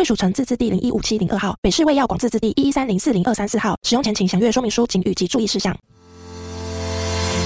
[0.00, 3.76] 贵属城自治地零一五七零二号，北市卫药广自治地一一三零四零二三四号。
[3.82, 5.76] 使用前请详阅说明书、警语及注意事项。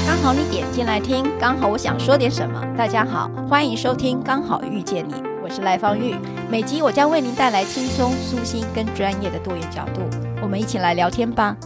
[0.06, 2.64] 刚好你点进来听，刚好我想说点什么。
[2.78, 6.14] 大家好，欢迎收听《刚好遇见你》，我是赖芳玉。
[6.48, 10.02] 每集我将为您带来轻松、舒心跟专业的多元角度，
[10.40, 11.56] 我们一起来聊天吧。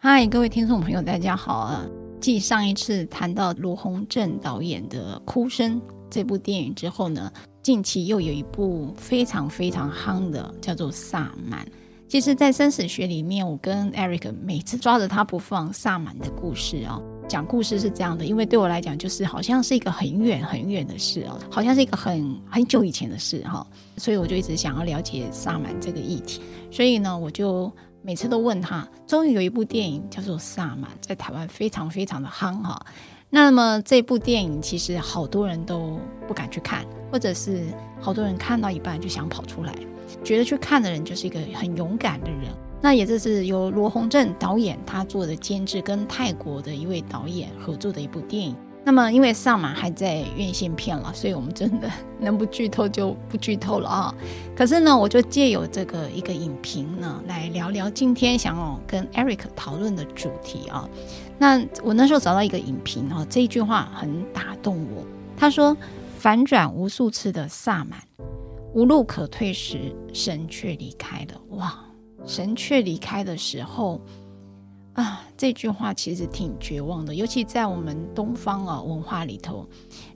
[0.00, 1.86] 嗨，各位听众朋友，大家好啊！
[2.20, 5.80] 继上一次谈到罗宏正导演的《哭声》。
[6.10, 11.64] 这部电影之后呢，近期又有一部非常非常夯的，叫做《萨满》。
[12.08, 23.66] 其实，在生死学里面，我跟 Eric 每次抓着他不放，萨满的故事哦，讲故事是这样的，因为对我来讲，就是好像是一个很远很远的事哦，好像是一个很很久以前的事哈，
[23.98, 26.40] 所以我就一直想要了解萨满这个议题。
[26.70, 27.70] 所以呢，我就
[28.00, 32.80] 每次都问他，终于有一部电影叫做《萨满》，在台湾非常非常的夯哈。
[33.30, 37.62] 那么这部电影其实好多人都不敢去看，或者是
[38.00, 39.74] 好多人看到一半就想跑出来，
[40.24, 42.50] 觉得去看的人就是一个很勇敢的人。
[42.80, 48.56] 那也就是由罗宏正导演他做的监制，跟泰国的一位导演合作的一部电影。
[48.88, 54.14] 那么因为萨满还在院线片了，所以我们真的能不剧透就不剧透了啊。
[54.56, 60.88] 可是呢，我就借由这个一个影评呢，来聊聊今天想要跟 Eric 讨论的主题啊。
[61.36, 65.04] 那我那时候找到一个影评哦，这一句话很打动我。
[65.36, 65.76] 他说
[66.18, 68.02] ：“反转无数次的萨满，
[68.72, 71.78] 无路可退时，神却离开了。”哇，
[72.24, 74.00] 神却离开的时候
[74.98, 77.14] 啊，这句话其实挺绝望的。
[77.14, 79.64] 尤其在我们东方啊文化里头，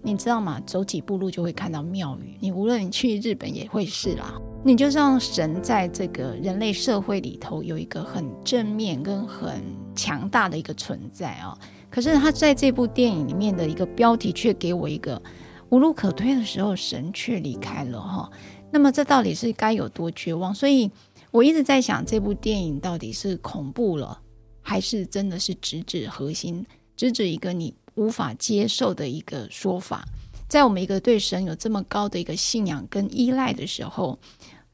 [0.03, 0.60] 你知道吗？
[0.66, 2.37] 走几步路就会看到庙宇。
[2.41, 4.41] 你无论你去日本也会是啦。
[4.65, 9.62] 你就像神在这个人类社会里头有一个很正面跟很
[9.94, 11.56] 强大的一个存在啊，
[11.88, 15.22] 可是他在这部电影里面的一个标题却给我一个
[15.69, 18.28] 无路可退的时候，神却离开了哈。
[18.72, 20.53] 那么这到底是该有多绝望？
[20.53, 20.91] 所以
[21.31, 24.19] 我一直在想，这部电影到底是恐怖了，
[24.62, 26.64] 还是真的是直指核心，
[26.96, 30.02] 直指一个你无法接受的一个说法？
[30.48, 34.18] 在我们一个对神有这么高的一个信仰跟依赖的时候。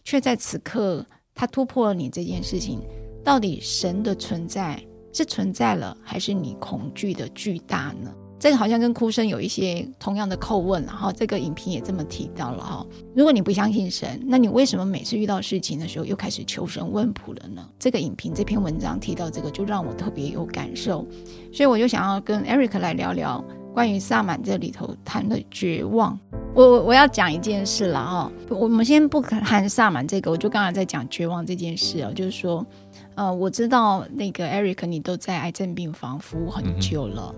[0.05, 1.05] 却在此刻，
[1.35, 2.81] 他突破了你这件事情。
[3.23, 4.83] 到底神的存在
[5.13, 8.11] 是存在了，还是你恐惧的巨大呢？
[8.39, 12.87] 这个好像跟哭声有一些同样的叩问，然后这个影评也这么提到了哈。
[13.15, 17.69] 如果你不相信神，那你为什么每次遇到事情的时候又开始求神问卜了呢？
[17.79, 21.07] 这个影评这篇文章提到这个，就让我特别有感受，
[21.53, 23.45] 所以我就想要跟 Eric 来聊聊。
[23.75, 26.19] 关于萨满这里头谈的绝望，
[26.53, 28.33] 我我要讲一件事了哈。
[28.49, 32.67] 我们先不谈萨满这个，我就刚才在讲绝望这件事哦，就是说，
[33.15, 37.33] 呃，我知道那个 Eric 你都在癌症病房服务很久了，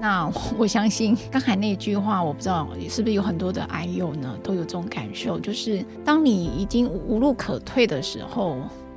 [0.00, 8.56] 那我相信刚才那句话，我不知道是不是有很多的癌友呢都有这种感受，就是当你已经无路可退的时候。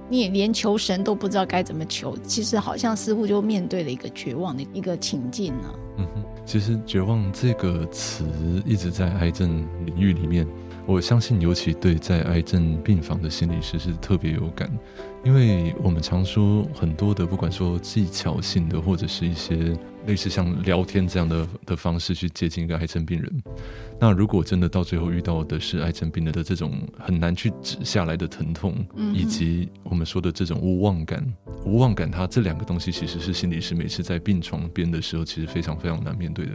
[0.10, 5.74] 你也连求神都不知道该怎么求，其实好像似乎就面对了一个绝望的一个情境呢。
[5.98, 8.26] 嗯哼，其实“绝望”这个词
[8.66, 10.46] 一直在癌症领域里面，
[10.86, 14.70] 我相信尤其对在癌症病房的心理师是特别有感，
[15.24, 19.78] 因为我们常说很多的，不管说技巧性的或者是一些。
[20.06, 23.44] 类似像聊天这样的的方式去接近一个癌症病人，
[23.98, 31.26] 那如果真的到最后遇到的是癌症病人的这种很难去止下来的疼痛，嗯、以及我们说的这种无望感，
[31.64, 36.52] 无望感，它这两个东西其实是心理师每次在病床边的时候，其实非常非常难面对的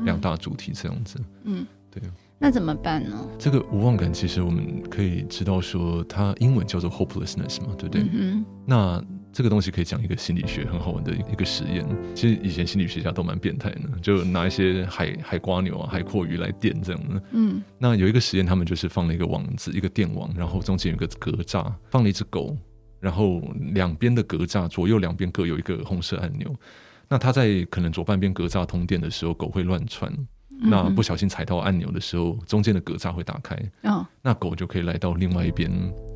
[0.00, 1.20] 两大主题，这样子。
[1.44, 2.02] 嗯，对。
[2.38, 3.28] 那怎么办呢？
[3.36, 8.06] 这个无望感，其实我们可以知道说，它英文叫做 hopelessness 嘛，对不对？
[8.12, 8.44] 嗯。
[8.64, 11.84] 那这个东西可以讲一个心理学很好玩的一个实验。
[12.14, 17.22] 其实以前心理学家都蛮变态的，就拿一些海海瓜牛啊、海阔鱼来电这样的。
[17.32, 22.56] 嗯，那有一个实验，他们就是放了一个网子，一个电网，然后中间有一个格栅，放了一只狗，
[23.00, 23.40] 然后
[23.72, 26.54] 两边的格栅左右两边各有一个红色按钮。
[27.08, 30.12] 那它在可能左半边格栅通电的时候，狗会乱窜。
[30.60, 35.70] 那不小心踩到按钮的时候，中间的格栅会打开，哦，那狗就可以来到另外一边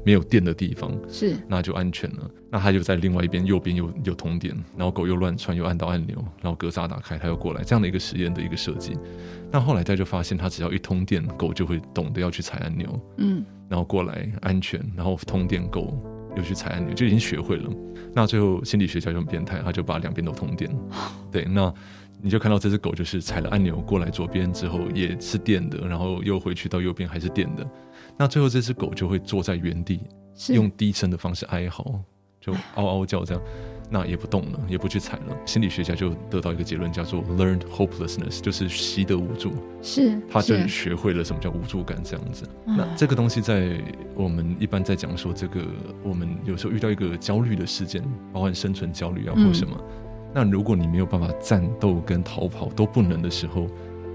[0.05, 2.29] 没有电的地方，是，那就安全了。
[2.51, 8.99] 那它就在另外一边右边有有通电，然后狗又乱窜又按到按钮，然后格栅打开，它又过来，这样的一个实验的一个设计。
[9.51, 15.97] 那后来大家就发现，它只要一通电，狗就会懂得要去踩按钮，嗯，然后过来安全，然后通电狗
[16.37, 17.71] 又去踩按钮，就已经学会了。
[18.15, 20.69] 那最后心理学家就很变态，他就把两边都通电，
[21.31, 21.73] 对，那。
[22.25, 27.67] 你就看到这只狗，就是踩了按钮过来左边之后也是电的，然后又回去到右边还是电的。
[28.17, 30.01] 那最后这只狗就会坐在原地，
[30.51, 32.01] 用低声的方式哀嚎，
[32.41, 33.43] 就嗷嗷叫这样，
[33.91, 35.37] 那也不动了，也不去踩了。
[35.45, 39.53] 心理学家就得到一个结论，叫做 learned hopelessness，就是习得无助。
[39.83, 42.49] 是，他就学会了什么叫无助感这样子。
[42.65, 43.83] 那这个东西在
[44.15, 45.61] 我们一般在讲说，这个
[46.05, 48.01] 我们有时候遇到一个焦虑的事件，
[48.33, 49.77] 包含生存焦虑啊或什么。
[49.77, 50.02] 嗯
[50.35, 53.67] 那如果你没有办法战斗跟逃跑都不能的时候，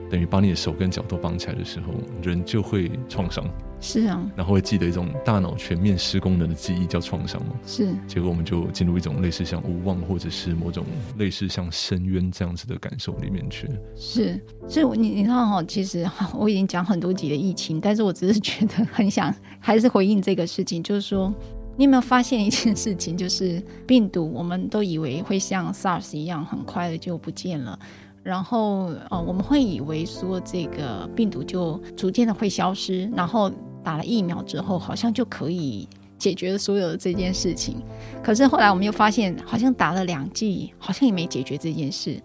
[0.10, 1.94] 等于把你的手跟脚都绑起来的时候，
[2.24, 3.46] 人就会创伤。
[3.80, 7.54] 是啊，然后会记得一种大脑全面失功能的记忆叫创伤嘛。
[7.64, 10.84] 是，结果我们就进入一种类似像无望或者是某种
[11.20, 13.70] 类似像深渊这样子的感受里面去。
[13.96, 21.32] 是，所以你你看哈，其实我已经讲很多集的疫情，但是我只是觉得很想还是回应这个事情，就是说。
[21.78, 27.78] 你有没有发现一件事情，就是病毒，我们都以为会像 SARS 一样，很快的就不见了。
[28.24, 33.50] 然后，呃，我们会以为说这个病毒就逐渐的会消失，然后
[33.84, 35.88] 打了疫苗之后，好像就可以
[36.18, 37.78] 解决所有的这件事情。
[38.24, 42.20] 可是后来我们又发现，好像打了两剂，好像也没解决这件事。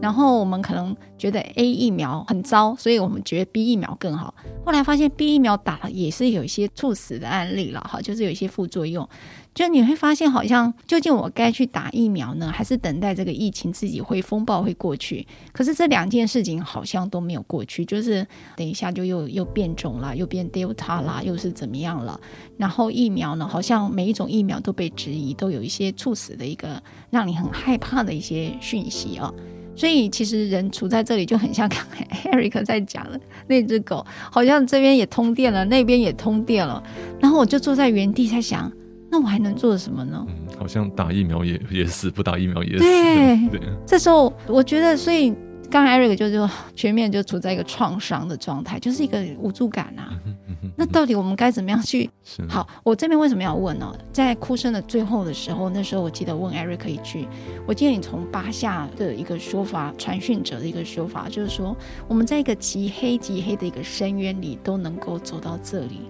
[0.00, 4.34] 然后我们可能觉得 A 疫苗很糟，所以我们觉得 B 疫苗更好。
[4.64, 9.08] 后来发现 B 疫苗打了也是有一些猝死的案例了，哈，就是有一些副作用。
[9.54, 15.26] 就你会发现，好像究竟我该去打疫苗呢，还是等待这个疫情自己会风暴会过去？
[15.52, 18.24] 可是这两件事情好像都没有过去，就是
[18.54, 22.20] 等一下就又又变种了，又变 Delta 啦，又是怎么样了？
[22.56, 26.80] 然后疫苗呢，好像每一种疫苗都被质疑，都有一些猝死的一个
[27.10, 29.34] 让你很害怕的一些讯息啊。
[29.78, 36.82] 所以其实人处在这里就很像刚才 Eric 在讲的那只狗，好像这边也通电了，那边也通电了，
[37.20, 38.70] 然后我就坐在原地在想，
[39.08, 40.26] 那我还能做什么呢？
[40.28, 42.84] 嗯，好像打疫苗也也死，不打疫苗也死。
[42.84, 45.32] 对，对，这时候我觉得，所以。
[45.70, 50.12] 刚才 Eric 就就全面就处在一个创伤的状态，就是一个无助感啊。
[50.76, 52.08] 那到底我们该怎么样去？
[52.48, 53.92] 好，我这边为什么要问呢？
[54.12, 57.28] 在哭声的最后的时候，那时候我记得问 Eric 一句，
[57.66, 61.76] 我记得你从巴夏的一个说法，传讯者的一个说法，就是说
[62.06, 66.02] 我们在一个极黑极黑的一个深渊里都能够走到这里，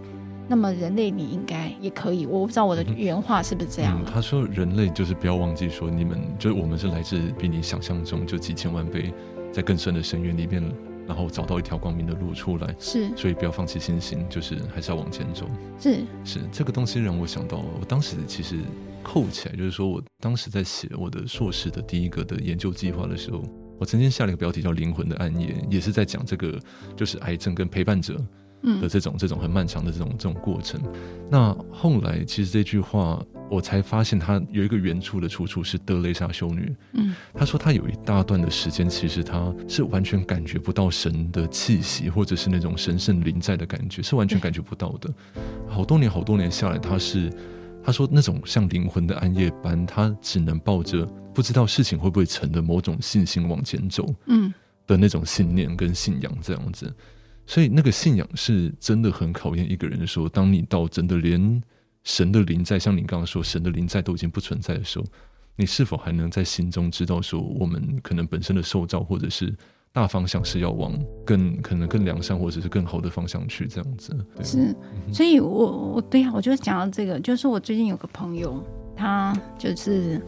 [0.47, 2.27] 那么人类你应该也可以。
[2.27, 4.01] 我不知道我的原话是不是这样。
[4.01, 9.13] 嗯，他说人类就是不要忘记说，你们就是我们是来自比你想象中就几千万倍。
[9.53, 10.63] 在更深的深渊里面，
[11.07, 12.75] 然后找到一条光明的路出来。
[12.79, 15.49] 是，所以不要放弃信心，就是还是要往前走。
[15.81, 18.57] 是是，这个东西让我想到，我当时其实
[19.03, 23.43] 扣起来，就是说我当时在写我的硕士的第一个的研究计划的时候，
[23.79, 26.59] 我曾经下了一个标题叫《灵魂的暗夜》，也是在讲这个，
[26.97, 28.21] 就是癌症跟陪伴者。
[28.63, 30.81] 嗯的这种这种很漫长的这种这种过程，
[31.31, 36.75] 那后来其实这句话我才发现，它有一个原处的出处是德雷莎修女。
[36.93, 45.09] 嗯，她说她有一大段的时间，其实她是完全感觉不到神的气息，或者是那种神圣临在的感觉，是完全感觉不到的。
[45.69, 47.33] 好多年好多年下来，她是
[47.83, 54.13] 她说那种像灵魂的暗夜般，她只能抱着不知道事情会不会成的某种信心往前走。
[54.27, 54.53] 嗯，
[54.87, 56.93] 的那种信念跟信仰这样子。
[57.49, 61.63] 所以那个信仰是真的很考验一个人的时候，当你到真的连
[62.05, 65.07] 神的灵在，像你刚刚说神的灵在都已经不存在的时候，
[65.57, 69.51] 你是否还能在心中知道说，我们可能本身的受造或者是
[69.95, 70.93] 大方向是要往
[71.25, 74.15] 更可能更良善或者是更好的方向去这样子？
[74.37, 74.45] 对。
[74.45, 74.77] 是，
[75.11, 78.63] 所以我我对呀，我就讲到这个，就是我最近有个朋友，
[78.95, 80.21] 他就是，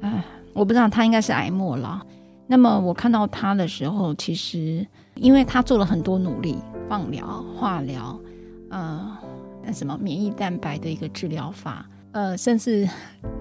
[0.00, 2.04] 哎，我不知道他应该是癌末了。
[2.48, 4.84] 那么我看到他的时候，其实。
[5.16, 8.18] 因为他做了很多努力，放疗、化疗，
[8.70, 9.16] 呃，
[9.62, 12.88] 那什么免疫蛋白的一个治疗法，呃，甚至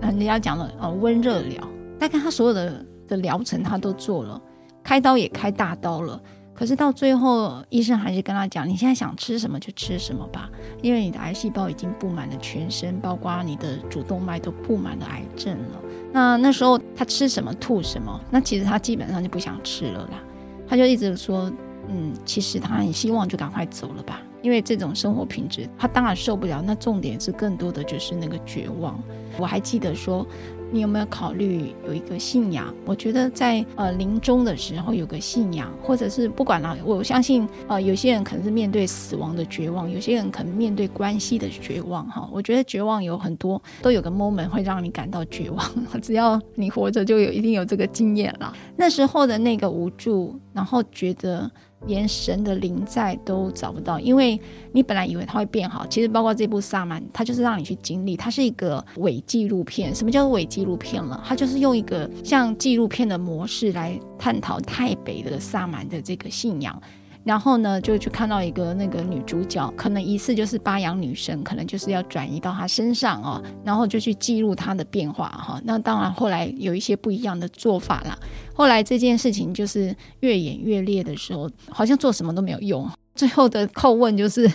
[0.01, 1.67] 人家讲了呃温热疗，
[1.99, 4.41] 大概他所有的的疗程他都做了，
[4.83, 6.21] 开刀也开大刀了，
[6.53, 10.49] 可是到最后医生还是跟他讲，你现在想吃什么就吃什么吧，
[10.81, 15.81] 因为你的癌细胞已经布满了全身，包括你的主动脉都布满了癌症了。
[16.11, 20.21] 那那时候他吃什么吐什么，那其实他基本上就不想吃了啦。
[20.67, 21.51] 他就一直说，
[21.89, 26.61] 嗯，其实他很希望就赶快走了吧，因为这种生活品质他当然受不了。
[26.65, 29.01] 那重点是更多的就是那个绝望。
[29.37, 30.25] 我还记得说，
[30.73, 32.73] 你有没有考虑有一个信仰？
[32.83, 42.27] 我觉得在呃临终的时候有个信仰，或者是不管了，我相信呃有些人可能是面对死亡的绝望，有些人可能面对关系的绝望哈。
[42.33, 45.63] 我觉得绝望有很多，都有个 moment 会让你感到绝望。
[46.01, 48.51] 只要你活着，就有一定有这个经验了。
[48.75, 51.51] 那时候的那个无助，然后觉得。
[51.85, 54.39] 连神的灵在都找不到，因为
[54.71, 59.93] 你本来以为它会变好，其实包括这部《萨满》，它就是让你去经历，它是一个伪纪录片。
[59.93, 61.21] 什么叫伪纪录片了？
[61.25, 66.81] 它就是用一个像纪录片的模式来探讨太北的萨满的这个信仰。
[67.23, 75.61] 然后呢，就去看到一个那个女主角，可能疑似就是巴扬女神，可能就是要转移到她身上哦，然后就去记录她的变化哈。
[75.63, 78.17] 那当然后来有一些不一样的做法啦。
[78.53, 82.89] 后来这件事情就是越演越烈的时候，好像做什么都没有用。
[83.15, 84.51] 最后的叩问就是，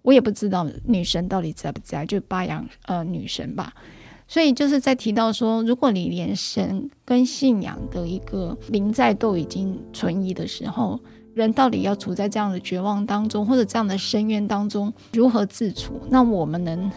[0.00, 3.72] 我也不知道女神到底在不在，就巴扬呃女神吧。
[4.26, 10.98] 所以就是在提到说，如果你连神跟信仰的一个临在都已经存疑的时候。
[11.36, 16.00] 人到底要处在这样的绝望当中，或者这样的深渊当中，如何自处？
[16.08, 16.90] 那我们能，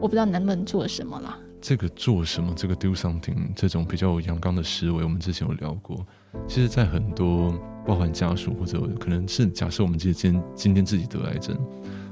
[0.00, 1.38] 我不知道能不能做什么啦。
[1.60, 2.52] 这个做什么？
[2.56, 6.04] 这个 do something，这种比较阳刚的思维，我们之前有聊过。
[6.48, 11.56] 其实，在很多包含家属或者可能是假设我们今天今天自己得癌症，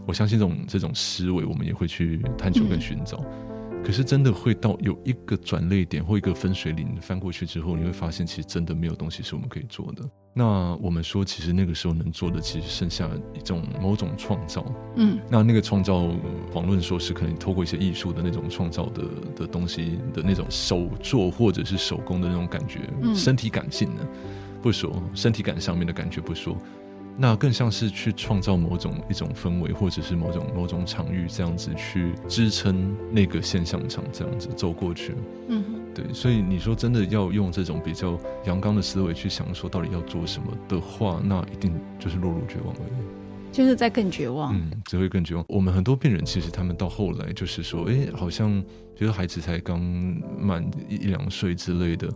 [0.07, 3.19] 我相信这种这种思维，我们也会去探求跟寻找。
[3.19, 3.52] 嗯
[3.85, 10.09] 可是真的会到有一个转泪点或一个分水岭翻过去之后，你会发现其实真的没有东西是我们可以做的。
[10.35, 14.65] 那我们说，其实那个时候能做的，其实剩下一种某种创造。
[14.97, 16.09] 嗯，那那个创造，
[16.55, 19.05] 遑论说是可能透过一些艺术的那种创造的
[19.37, 22.81] 的东西的那种手作或者是手工的那种感觉，
[23.15, 24.07] 身体感性的
[24.63, 26.57] 不说，身体感上面的感觉不说。
[27.17, 35.15] 那更像是去创造某种一种氛围，或者是某种某种场域，这样子去支撑那个现象场，这样子走过去。
[35.49, 35.63] 嗯，
[35.95, 36.05] 对。
[36.13, 44.57] 所以你说真的要用这种比较阳刚的思维去想说到底要做什么的话，那一定就是落入绝望而已，就是在更绝望。
[44.57, 45.45] 嗯，只会更绝望。
[45.49, 48.63] 我们很多病人其实他们到后来就是说，哎，好像
[48.97, 49.79] 觉得孩子才刚
[50.41, 52.09] 满一两岁之类的。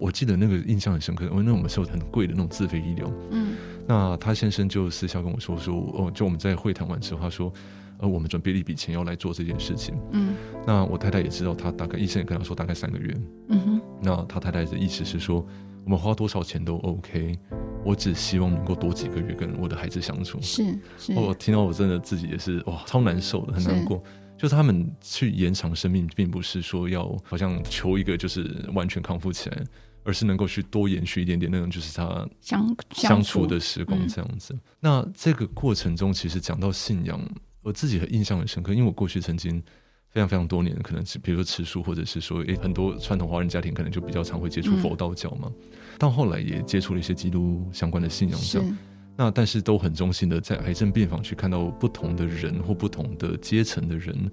[0.00, 3.12] 我记得那个印象很深刻，因为那我们是有很贵的那种自费医疗。
[3.30, 3.54] 嗯。
[3.86, 7.52] 那他先生就私下跟我说说哦，就我们在会谈完之后，他说，
[7.98, 9.94] 呃，我们准备了一笔钱要来做这件事情。
[10.12, 10.34] 嗯，
[10.66, 13.16] 那我太太也知道，他大概医生也跟他说大概三个月。
[13.48, 15.44] 嗯哼，那他太太的意思是说，
[15.84, 17.36] 我们花多少钱都 OK，
[17.84, 20.38] 我只希望能够多几个月跟我的孩子相处。
[20.40, 24.02] 是是，我听到我真的自己也是哇，超难受的，很难过。
[24.38, 29.62] 就是他们去延长生命，并不是说要好像求一个就是完全康复起来。
[30.02, 34.54] 而是能够去多延续一点点那种，就是他相相处的时光这样子。
[34.54, 37.20] 嗯、那这个过程中，其实讲到信仰，
[37.62, 39.62] 我自己很印象很深刻，因为我过去曾经
[40.08, 45.52] 非常非常多年，可能是比如说吃素，或者是说，诶，很多传统华人家庭可能就比较常会接触佛道教嘛。
[45.54, 48.78] 嗯、到后来也接触了一些基督相关的信仰，这样。
[49.16, 54.30] 那但是都很衷心的在癌症病房去看到不同的人或不同的阶层的人。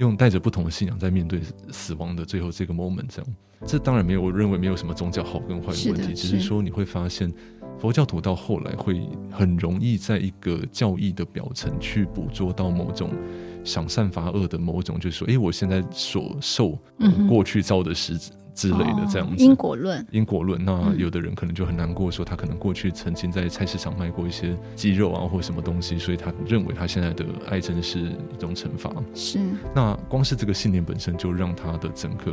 [0.00, 1.40] 用带着不同的信仰在面对
[1.70, 3.34] 死亡的最后这个 moment，这样，
[3.66, 7.30] 这当然没有，我认为没有什么宗教好跟坏的问题，是，只是说你会发现，
[7.78, 13.10] 佛教徒到后来会很容易在一个教义的表层去捕捉到某种
[13.62, 16.78] 想善罚恶的某种，就是说，哎，我现在所受
[17.28, 18.32] 过去造的实质。
[18.54, 20.62] 之类的这样子，因果论，因果论。
[20.64, 28.92] 那有的人可能就很难过，说他可能过去曾经在菜市场卖过一些鸡肉啊，或者什么东西，所以他认为他现在的癌症是一种惩罚。
[29.14, 29.38] 是。
[29.74, 32.32] 那光是这个信念本身，就让他的整个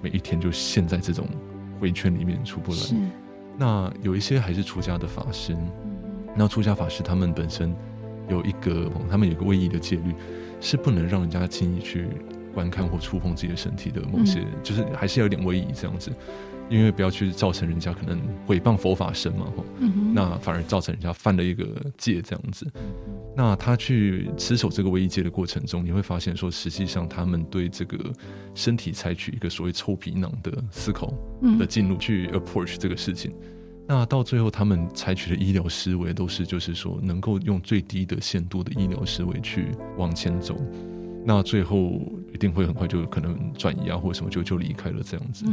[0.00, 1.26] 每一天就陷在这种
[1.80, 2.78] 回圈里面出不来。
[2.78, 2.94] 是。
[3.56, 5.56] 那有一些还是出家的法师，
[6.36, 7.74] 那出家法师他们本身
[8.28, 10.14] 有一个，他们有一个唯一的戒律，
[10.60, 12.08] 是不能让人家轻易去。
[12.54, 16.10] 观看或触碰自己的身体的某些，嗯、就是还是要有点威仪这样子，
[16.70, 21.66] 因为不要去造成人家可能毁谤佛法身嘛，嗯、那反而造成人家犯了一个
[21.98, 22.66] 戒这样子。
[23.36, 27.98] 那他去持守这个威仪戒的过程中，你会发现说，实际上他们对这个
[28.54, 31.12] 身体采取一个所谓臭皮囊的思考
[31.58, 33.32] 的进入去 approach 这个事情。
[33.32, 39.66] 嗯、那到最后，他们采取的医疗思维都是就是说，能够用最低的限度的医疗思维去
[39.98, 40.56] 往前走。
[41.26, 42.00] 那最后
[42.34, 45.46] 一定会很快就可能转移啊，或者什么就就离开了这样子。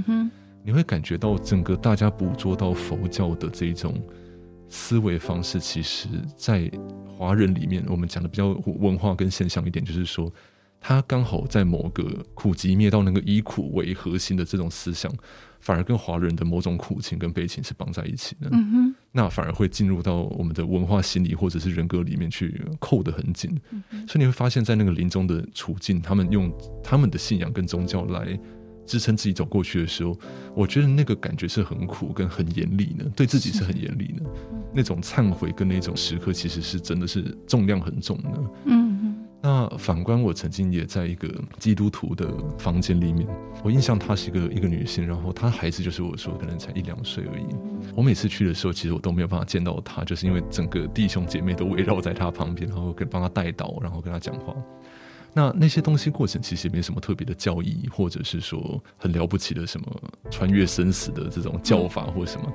[0.64, 3.94] 你会感觉到整个大家捕捉到佛教的这一种
[4.68, 6.70] 思维方式，其实，在
[7.08, 10.32] 华人里面，我们讲的比较文化跟现象一点，就是说，
[10.80, 15.12] 他刚好在某个苦集灭到那个以苦为核心的这种思想。
[15.60, 26.52] 反而跟华人的某种苦情跟悲情是绑在一起的，嗯哼，那反而会进入到我们的文化心理或者是人格里面去扣得很紧，嗯，所以你会发现在那个临终的处境，他们用
[26.84, 28.40] 他们的信仰跟宗教来
[28.86, 30.18] 支撑自己走过去的时候，
[30.56, 34.24] 我觉得那个感觉是很苦跟很严厉的，对自己是很严厉的。
[34.74, 38.30] 那种忏悔跟那种时刻，其实是真的是重量很重的。
[39.44, 43.28] 那反观我曾经也在一个基督徒的房间里面，
[43.64, 47.46] 我印象她是一个一个女性，然后她孩子就是我说可能才一两岁而已。
[47.96, 54.56] 我每次去的时候，其实我都没有办法见到她，就是因为整个弟兄姐妹都围绕在她旁边，然后跟帮她带祷，然后跟她讲话。
[55.34, 59.88] 那那些东西过程其实也没什么特别的教义，或者是说很了不起的什么
[60.30, 62.54] 穿越生死的这种教法或什么。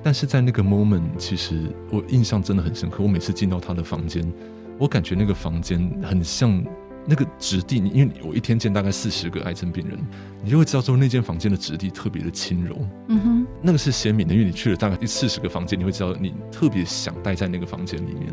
[0.00, 1.60] 但是在那个 moment，其实
[1.90, 3.02] 我印象真的很深刻。
[3.02, 4.32] 我每次进到她的房间。
[4.80, 6.64] 我感觉那个房间很像
[7.04, 9.98] 那个质地，因为我一天见大概四十个癌症病人，
[10.42, 12.74] 你就会知道说那间房间的质地特别的轻柔。
[13.08, 18.32] 嗯哼，那个是鲜明的，因为你去了大概四十个房间，你会知道你特别想待在那个房间里面。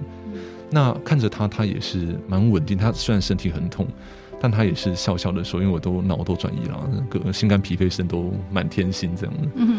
[0.69, 2.77] 那看着他，他也是蛮稳定。
[2.77, 3.85] 他虽然身体很痛，
[4.39, 9.75] 但他也是笑笑的说：“因为我都脑都转移了，那个心肝脾肺肾都满天星这样。”嗯哼，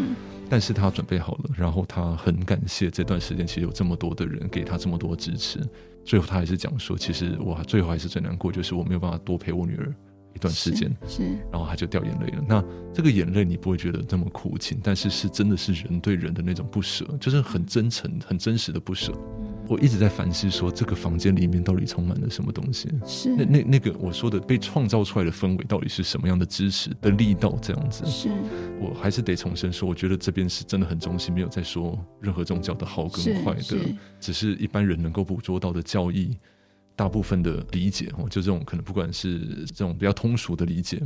[0.48, 5.60] 但是他准备好了，然后他很感谢这段时间其实有这么多的人给他这么多支持。
[6.04, 9.94] 最后他还是讲说，其实我最后还是最难过，就是我没有办法多陪我女儿
[10.34, 12.42] 一段时间，是，然后他就掉眼泪了。
[12.48, 12.64] 那
[12.94, 19.12] 这个眼泪你不会觉得那么苦情，但是是真的是人对人的那种不舍，就是很真诚、很真实的不舍。
[19.68, 22.88] 我一直在反思说，这个房间里面到底充满了什么东西？
[23.06, 27.54] 是那那那个我说的被创造出来的氛围，到底是什么样的支持的力道？
[27.60, 28.30] 这样子，是
[28.80, 33.76] 我还是得重申说，我觉得这边是真的很中心，没有在说任何宗教的好跟坏的，
[34.18, 36.34] 只是一般人能够捕捉到的教义，
[36.96, 40.98] 大部分的理解哦，就这种可能不管是这种比较通俗的理解，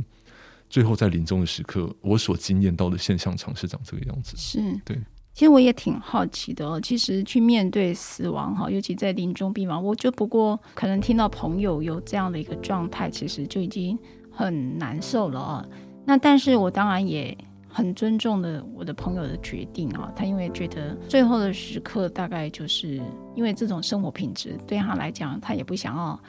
[0.69, 4.97] 最后在临终的时刻，我所经验到的现象常是长这个样子，是对。
[5.33, 6.79] 其实我也挺好奇的哦。
[6.79, 13.97] 其实去面对死亡哈，尤其在临终病房，我就不过可能听到朋友有这样的一个状态，其实就已经
[14.31, 15.65] 很难受了啊。
[16.05, 17.35] 那但是我当然也
[17.67, 20.11] 很尊重的我的朋友的决定啊。
[20.15, 23.01] 他因为觉得最后的时刻，大概就是
[23.35, 26.19] 因为这种生活品质对他来讲，他也不想要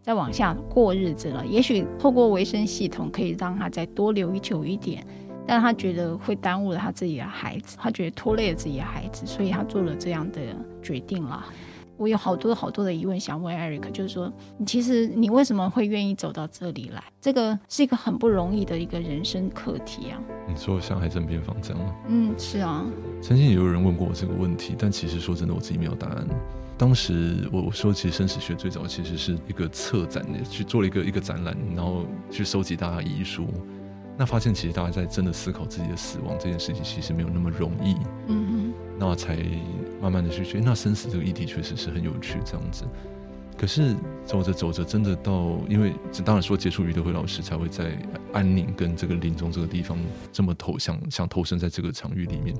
[0.00, 1.44] 再往下过日子了。
[1.44, 5.04] 也许透过维生系统可以让他再多留久一点。
[5.46, 10.40] 但他觉得会耽误了他自己的孩子，他觉得拖累了自己的孩子，所以他做了这样的
[10.82, 11.44] 决定了。
[11.98, 17.00] 我有好多好多的疑问想问 Eric，就是说，你其实你为什么会愿意走到这里来？
[17.20, 20.18] 这个是一个很不容易的一个人生课题啊。
[20.48, 21.94] 你说像癌症病房这样吗？
[22.08, 22.84] 嗯，是啊。
[23.20, 26.26] 曾经也有人问过我这个问题，但其实说真的，我自己没有答案。
[26.76, 33.46] 当时我我说，其实生死学最早其实是一个策展的，去做了一个一个展览，然后去收集大家遗书。
[34.16, 37.96] 那发现其实大家在真的思考自己的死亡这件事情，其实没有那么容易。
[38.28, 39.36] 嗯哼，那才
[40.00, 42.84] 慢慢的去觉得，那生死这个议题确实是很有趣，这样子。
[43.56, 43.94] 可是
[44.24, 45.92] 走着走着，真的到，因为
[46.24, 47.96] 当然说接触于德辉老师，才会在
[48.32, 49.98] 安宁跟这个临终这个地方
[50.32, 52.56] 这么投想想投身在这个场域里面。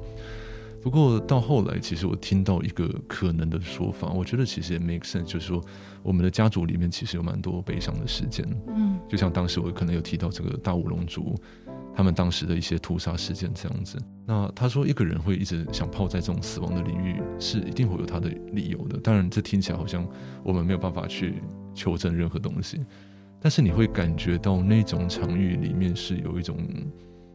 [0.83, 5.63] 不过到后来，其实我听到一个可能的说法，我觉得其实也 make sense，就是说
[6.03, 11.37] 我们的家族里面其实有蛮多悲伤的事件，嗯，就像当时我可能有提到这个大五龙族，
[11.95, 13.97] 他们当时的一些屠杀事件这样子。
[14.27, 18.99] 那他说一个人会一直想泡在这种死亡的领域，是一定会有他的理由的。
[18.99, 20.05] 当然，这听起来好像
[20.43, 21.41] 我们没有办法去
[21.75, 22.81] 求证任何东西，
[23.41, 26.57] 但是你会感觉到那种场域里面是有一种。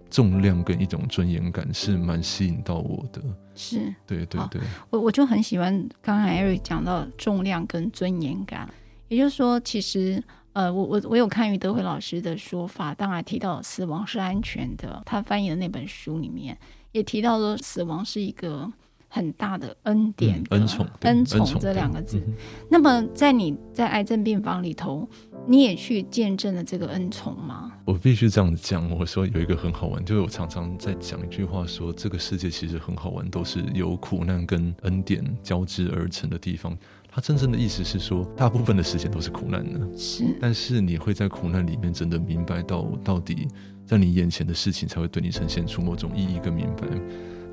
[0.10, 3.22] 重量跟一种尊严感是蛮吸引到我的，
[3.56, 3.94] 是。
[4.06, 8.70] 对对对，我我就很喜欢刚才 Eric 讲到重量跟尊严感，
[9.08, 16.58] 也就是说，其实呃，我我我有看于德辉老师的说法，当然提到死亡是安全的，他翻译的那本书里面
[16.92, 18.72] 也提到说，死亡是一个
[19.18, 22.18] 很大的恩典的、嗯、恩宠，恩宠这两个字。
[22.26, 22.34] 嗯、
[22.70, 25.10] 那么在你在癌症病房里头。
[25.50, 27.72] 你也去见证了这个恩宠吗？
[27.86, 28.92] 我必须这样讲。
[28.92, 36.78] 我说有一个很好玩，就是我常常在讲一句话说，说这个世界其实很好玩，都是由苦难跟恩典交织而成的地方。
[37.10, 40.26] 它真正的意思是说，大部分的时间都是苦难的，是。
[40.42, 43.48] 但是你会在苦难里面真的明白到，到底
[43.86, 46.86] 在你眼前的事情才会对你呈现出某种意义跟明白。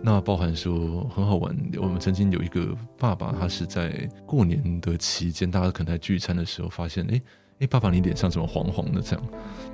[0.06, 7.20] 那包含说很好玩，我们曾经有一个爸爸，他是在过年的期间，大家可能在聚餐的时候发现，哎。
[7.60, 9.00] 哎，爸爸，你脸上怎么黄黄的？
[9.00, 9.24] 这样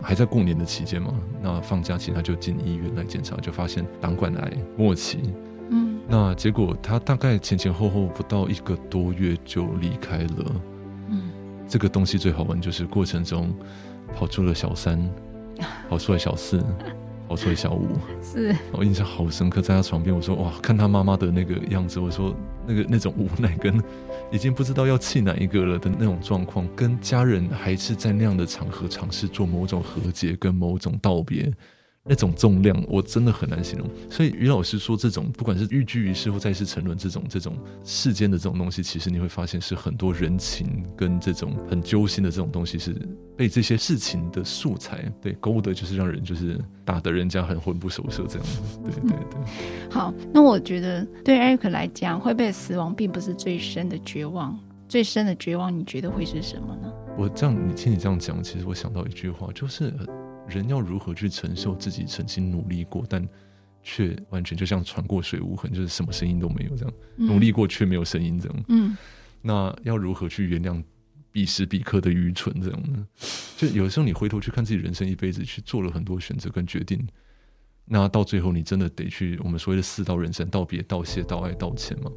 [0.03, 1.19] 还在过年的期间嘛？
[1.43, 5.33] 那放假期他就进医院来检查，就发现胆管癌末期。
[5.71, 10.63] 嗯，那结果他大概前前后后不到一个多月就离开了。
[11.09, 11.31] 嗯，
[11.67, 13.51] 这个东西最好玩就是过程中
[14.15, 15.11] 跑出了小三，
[15.89, 16.63] 跑出了小四。
[17.31, 17.87] 跑出来小五，
[18.21, 18.53] 是。
[18.73, 22.35] 我印象好深刻，在他床边，我说哇，看他妈妈的那个样子，我说
[22.67, 23.81] 那个那种无奈跟
[24.33, 31.49] 已经不知道要气哪一个了的那种状况，跟家人还是在那样的场合尝试做某种和解跟某种道别，
[32.03, 33.87] 那种重量，我真的很难形容。
[34.09, 42.97] 所以于老师说，这种不管是寓居于世或再世沉沦，这种这种世间的这种东西，其实你会发现是很多人情跟这种很揪心的这种东西，是
[43.37, 48.81] 被这些事情的素材对勾的，就是让人就是打得人家很魂不守舍这样子。
[48.83, 49.91] 对对对。
[49.91, 54.59] 好，那我觉得对 Eric 来讲，会被死亡并不是最深的绝望，
[54.89, 56.91] 最深的绝望，你觉得会是什么呢？
[57.19, 59.93] 我这样，你听你这样讲，其实我想到一句话，就是。
[60.51, 63.27] 人要如何去承受自己曾经努力过，但
[63.83, 66.95] 却完全就像船过水无痕，就是什么声音都没有这样。
[67.17, 68.65] 嗯、努力过却没有声音这样。
[68.69, 68.97] 嗯，
[69.41, 70.83] 那要如何去原谅
[71.33, 73.07] 彼时彼刻的愚蠢这样呢？
[73.57, 77.03] 就有的时候你回头去看自己人生一辈子，去做了很多选择跟决定，
[77.87, 82.11] 那到最后你真的得去我们所谓的四道人生：道别、道谢、道爱、道歉嘛。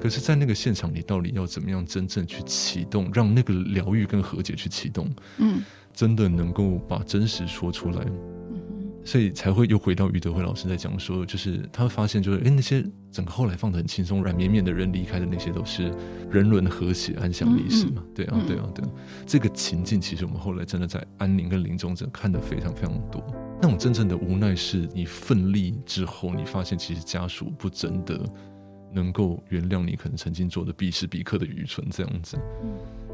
[0.00, 5.14] 可是，在那个现场，你到底要怎么样真正去启动，让那个疗愈跟和解去启动？
[5.38, 5.62] 嗯。
[5.94, 8.04] 真的能够把真实说出来，
[9.04, 15.94] 所以才会又回到余德辉老师在讲说，就是他会发现，就是哎，那些整个后来放的很轻松、软绵绵的人离开的那些，都是
[16.30, 18.02] 人伦和谐、安详离世嘛。
[18.12, 18.90] 对啊，对啊，对啊。
[19.24, 23.24] 这个情境，其实我们后来真的在安宁跟临终者看得非常非常多。
[23.62, 28.18] 那种真正的无奈，是你奋力之后，你发现其实家属不真的
[28.92, 32.36] 能够原谅你可能曾经做的彼时彼刻的愚蠢这样子。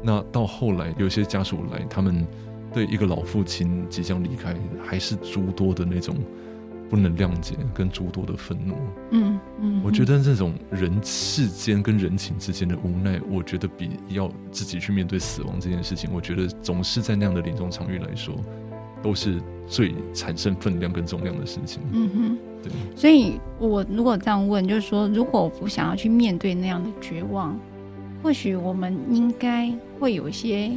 [0.01, 2.25] 那到后来，有些家属来，他们。
[2.73, 6.15] 对一个老父亲即将离开，还是诸多的那种
[6.89, 8.75] 不能谅解跟诸多的愤怒。
[9.11, 18.35] 嗯嗯，我觉得这种人世间跟人情之间的无奈，我觉得比要自己去面对死亡这件事情，我觉得总是在那样的临终场域来说，
[19.01, 21.81] 都是最产生分量跟重量的事情。
[21.91, 22.71] 嗯哼，对。
[22.95, 27.57] 所以我如果这样问，就是说，如果我不想要去面对那样的绝望，
[28.23, 30.71] 或许我们应该会有一些。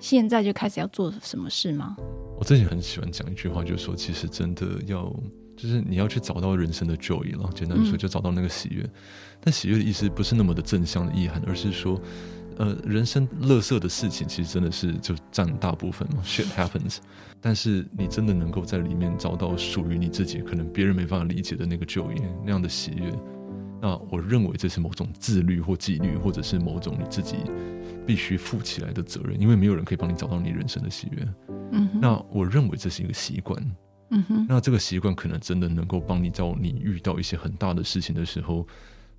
[0.00, 1.96] 现在就开始要做什么事吗？
[2.38, 5.04] 我自己很喜欢讲一句话，就是说，其实真的要，
[5.56, 7.50] 就是你要去找到人生的 joy 了。
[7.54, 8.82] 简单说，就找到那个喜悦。
[8.82, 8.90] 嗯、
[9.40, 12.00] 但喜悦的意思不是那么的正向的意涵，而是说，
[12.56, 16.96] 呃，人生乐色的事情其实真的是就占大部分嘛，shit happens。
[17.42, 23.12] 但是你真的能够在里面找到属于你自己，可能别人没办法理解的那个 joy，那样的喜悦。
[23.80, 27.36] 那我认为这是某种自律或纪律，或者是某种你自己。
[28.06, 31.34] 必须负起来的责任，因为没有人可以帮你找到你人生的喜悦。
[31.70, 33.62] 嗯，那我认为这是一个习惯。
[34.08, 38.66] 嗯哼，那这个习惯可能真的能够帮你，到你遇到一些很大的事情的时候，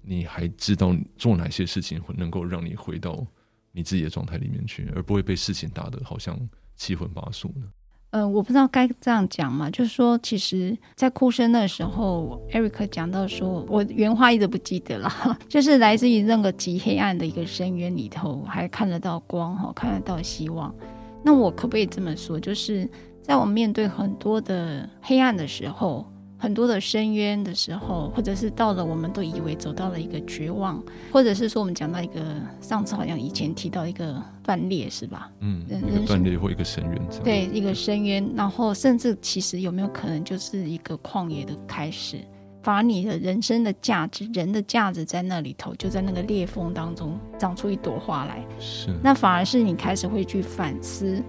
[0.01, 3.25] 你还知道做哪些事情会能够让你回到
[3.71, 6.37] 你自己的状态里面去，而不会被事情打得好像
[6.75, 7.63] 七荤八素呢。
[8.11, 15.09] 嗯，我不知道该这样讲嘛，就是说，其实，在哭声的时候，Eric 讲到说，我原话一直不记得了，
[15.47, 20.75] 就是来自于那个极黑暗的一个深渊里头，还看得到光哈，看得到希望。
[21.23, 22.85] 那我可不可以这么说，就是
[23.21, 26.05] 在我们面对很多的黑暗的时候，
[26.41, 32.19] 很多的深渊的时候，或者是到了我们都以为走到了一个绝望，或者是说我们讲到一个
[32.59, 35.29] 上次好像以前提到一个断裂是吧？
[35.41, 36.99] 嗯，一个断裂或一个深渊。
[37.23, 42.17] 对，一个深渊，然后甚至其实有没有可能就是一个旷野的开始？
[42.63, 48.43] 反而你的人生的价值，人的价值在那里头，就在那个裂缝当中长出一朵花来。
[48.59, 51.21] 是，那反而是你开始会去反思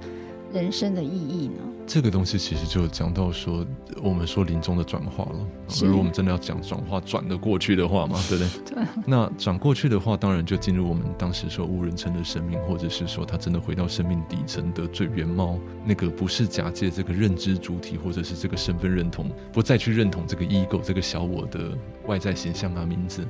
[0.52, 1.60] 人生的意义呢？
[1.86, 3.66] 这个东西其实就讲到说，
[4.02, 5.38] 我们说临终的转化了。
[5.82, 8.74] 如果我们真的要讲转化转得过去的话嘛， 对不对？
[8.76, 8.84] 对。
[9.06, 23.26] 那转过去的话，当然就进入我们当时说无人称的生命，或者是说他真的回到生命底层的最原貌，那个不是假借这个认知主体，或者是这个身份认同，不再去认同这个 ego 这个小我的外在形象啊名字，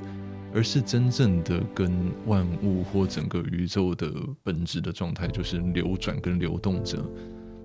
[0.53, 1.91] 而是真正的跟
[2.27, 4.11] 万物或整个宇宙的
[4.43, 7.03] 本质的状态，就是流转跟流动着。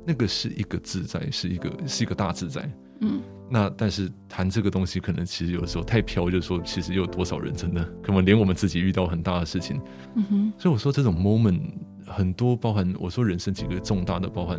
[0.07, 2.70] 那个是一个自在，是一个是一个大自在。
[3.01, 3.20] 嗯，
[3.51, 9.79] 那但是谈这个东西，可能其实有时候太飘，就是说，其实有多少人真的可能连我们自己遇到很大的事情。
[10.16, 11.61] 嗯哼，所以我说这种 moment
[12.07, 14.59] 很多，包含我说人生几个重大的，包含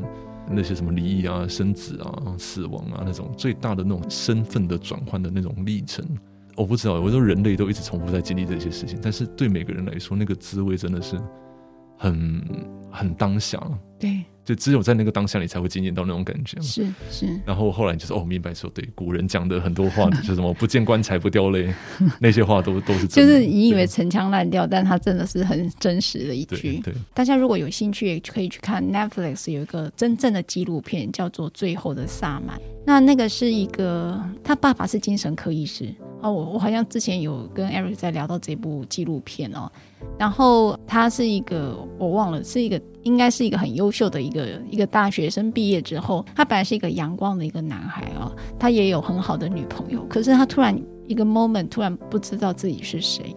[0.52, 6.06] 那些什么离异啊、生子啊、死亡啊那种最大的那种身份的转换的那种历程。
[6.60, 11.18] 我不知道，我说人类都一直重复在经历这些事情，但是对每个人来说，那个滋味真的是
[11.98, 12.44] 很
[12.92, 13.58] 很当下。
[13.98, 14.26] 对。
[14.50, 16.60] 就只有在那个当下，你才会经验到那种感觉。
[16.60, 17.40] 是是。
[17.46, 21.72] 然后后来就是哦，明白说对，古人讲的很多话， 就是什么“不见棺材不掉泪”，
[22.20, 23.32] 那些话都都是真的。
[23.34, 26.80] 就是你以为陈腔滥调，但它真的是很真实的一句。
[26.80, 32.58] 对，对大家如果有兴趣，也可以去看 Netflix 有一个真正的纪录片，叫做《最后的萨满》。
[32.88, 39.72] 那那个是一个，他爸爸是精神科医师，哦，我我好像之前有跟 Eric 在聊到这部纪录片哦，
[40.18, 53.36] 然后他是一个我忘了是一个应该是一个很优秀的一个一个大学生，毕业之后他本来是一个阳光的一个男孩哦，他也有很好的女朋友，可是他突然一个 moment 突然不知道自己是谁，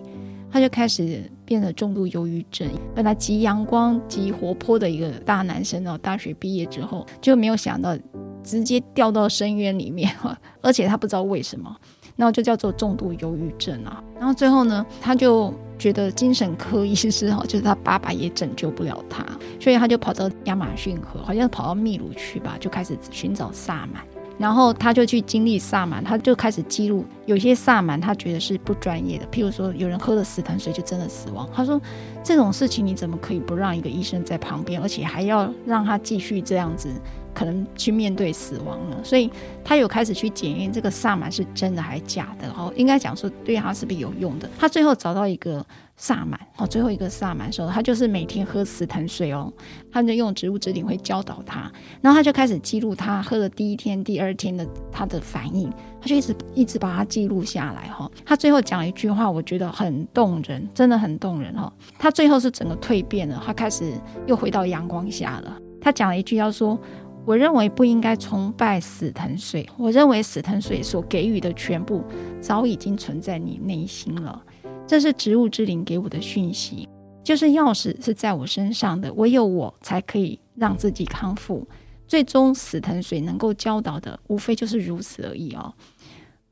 [0.51, 2.69] 他就开始变得重度忧郁症。
[2.95, 7.97] 本来极阳光极活泼的一个大男生哦，大学毕业之后就没有想到
[8.43, 10.13] 直接掉到深渊里面，
[10.61, 11.75] 而且他不知道为什么。
[12.17, 19.25] 然后就叫做重度忧郁症啊，然后最后呢，他就觉得精神科医师哈，就是他爸爸也拯救不了他，
[19.59, 24.03] 所以他就跑到亚马逊河，好像跑到秘鲁去吧，就开始寻找萨满。
[24.39, 31.81] 然后他就去经历萨满，他就开始记录有些萨满他觉得是不专业的，譬如说有人喝了死藤水就真的死亡，他说
[32.25, 36.89] 这种事情你怎么可以不让一个医生在旁边，而且还要让他继续这样子？
[37.35, 39.31] 可能去面对死亡了，所以
[39.65, 42.73] 他有开始去检验这个萨满是真的还是假的哦。
[42.77, 44.49] 应该讲说对他是不是有用的？
[44.59, 45.65] 他最后找到一个
[45.97, 49.53] 萨满哦，最后一个萨满说他就是每天喝死藤水哦，
[49.91, 58.11] 他就用植物指点会教导他，然后他就开始记录他喝了第一天、第二天的他的反应，他就一直一直把它记录下来哈。
[58.25, 61.73] 他最后讲了一句话，我觉得很动人，真的很动人哈。
[61.99, 63.93] 他最后是整个蜕变了，他开始
[64.27, 65.57] 又回到阳光下了。
[65.81, 66.79] 他讲了一句要说。
[67.25, 69.69] 我认为不应该崇拜死藤水。
[69.77, 72.03] 我认为死藤水所给予的全部
[72.41, 74.43] 早已经存在你内心了。
[74.87, 76.89] 这是植物之灵给我的讯息，
[77.23, 81.67] 就是钥匙是在我身上的，唯有我才可以让自己康复。
[82.09, 85.73] 最终，死藤水能够教导的，无非就是如此而已哦。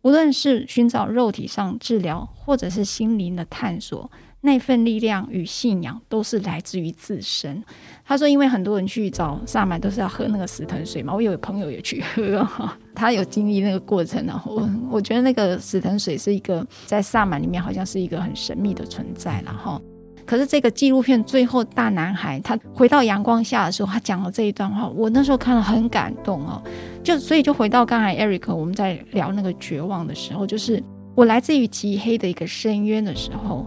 [0.02, 4.10] 无论是寻找肉体上治疗，或者是心灵的探索。
[4.42, 7.62] 那份力量与信仰都是来自于自身。
[8.04, 11.14] 他说，因为很多人去找萨满都是要喝那个死藤水嘛。
[11.14, 12.48] 我有朋友也去喝，
[12.94, 14.24] 他有经历那个过程。
[14.24, 19.42] 然后我觉得那个死藤水是一个在萨满里面好像是一个很神秘的存在。
[19.44, 19.80] 然后，
[20.24, 26.62] 可是这个纪录片最后大男孩他回到阳光下的时候，他讲了这一段话，我那时候看了很感动哦。
[27.04, 30.82] 就所以就回到刚才 Eric 我们在聊那个绝望的时候，就是
[31.14, 33.66] 我来自于极黑的一个深渊的时候。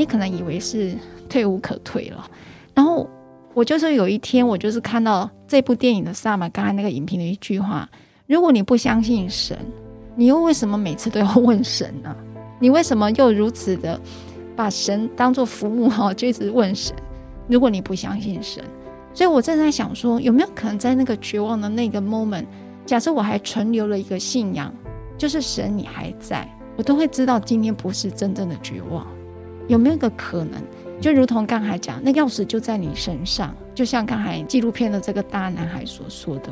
[0.00, 0.94] 你可能以为是
[1.28, 2.26] 退无可退了，
[2.72, 3.06] 然后
[3.52, 7.86] 我就是有一天，我就是看到这部电影的萨满刚才那个影评的一句话：
[8.26, 9.54] 如果你不相信神，
[10.16, 12.16] 你又为什么每次都要问神呢？
[12.58, 14.00] 你为什么又如此的
[14.56, 16.96] 把神当做服务哈，就一直问神？
[17.46, 18.64] 如果你不相信神，
[19.12, 22.46] 所以我正在想说，有没有可能在那个绝望的那个 moment，
[22.86, 24.74] 假设我还存留了一个信仰，
[25.18, 29.06] 就是神你还在，我都会知道今天不是真正的绝望。
[29.70, 30.60] 有没有一个可能，
[31.00, 36.50] 就如同刚才讲，那钥匙就在你身上，就像刚才纪录片的这个大男孩所说的。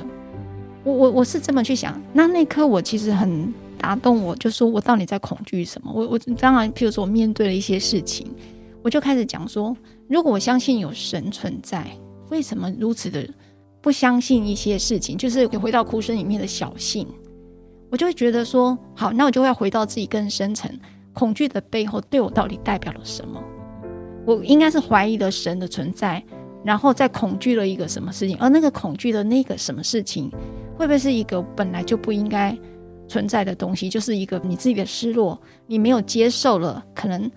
[0.85, 5.93] 我我我是这么去想，那那刻我其实很打动我，就说我到底在恐惧什么？
[5.93, 8.33] 我我当然，譬如说我面对了一些事情，
[8.85, 9.77] 我就开始讲说，
[10.09, 11.85] 如果我相信有神存在，
[12.31, 13.29] 为什么如此的
[13.83, 15.19] 不相信一些事情？
[15.19, 17.05] 就是回到哭声里面的小信，
[17.91, 20.71] 我就会觉得说，好，那我就会回到自己更深层。
[21.19, 23.43] 恐惧的背后对我到底代表了什么？
[24.25, 26.23] 我应该是怀疑了神的存在，
[26.65, 28.37] 然后再恐惧了一个什么事情？
[28.39, 30.31] 而那个恐惧的那个什么事情，
[30.77, 32.57] 会不会是一个本来就不应该
[33.09, 33.89] 存在的东西？
[33.89, 37.29] 就是一个你自己的失落，你没有接受了，可能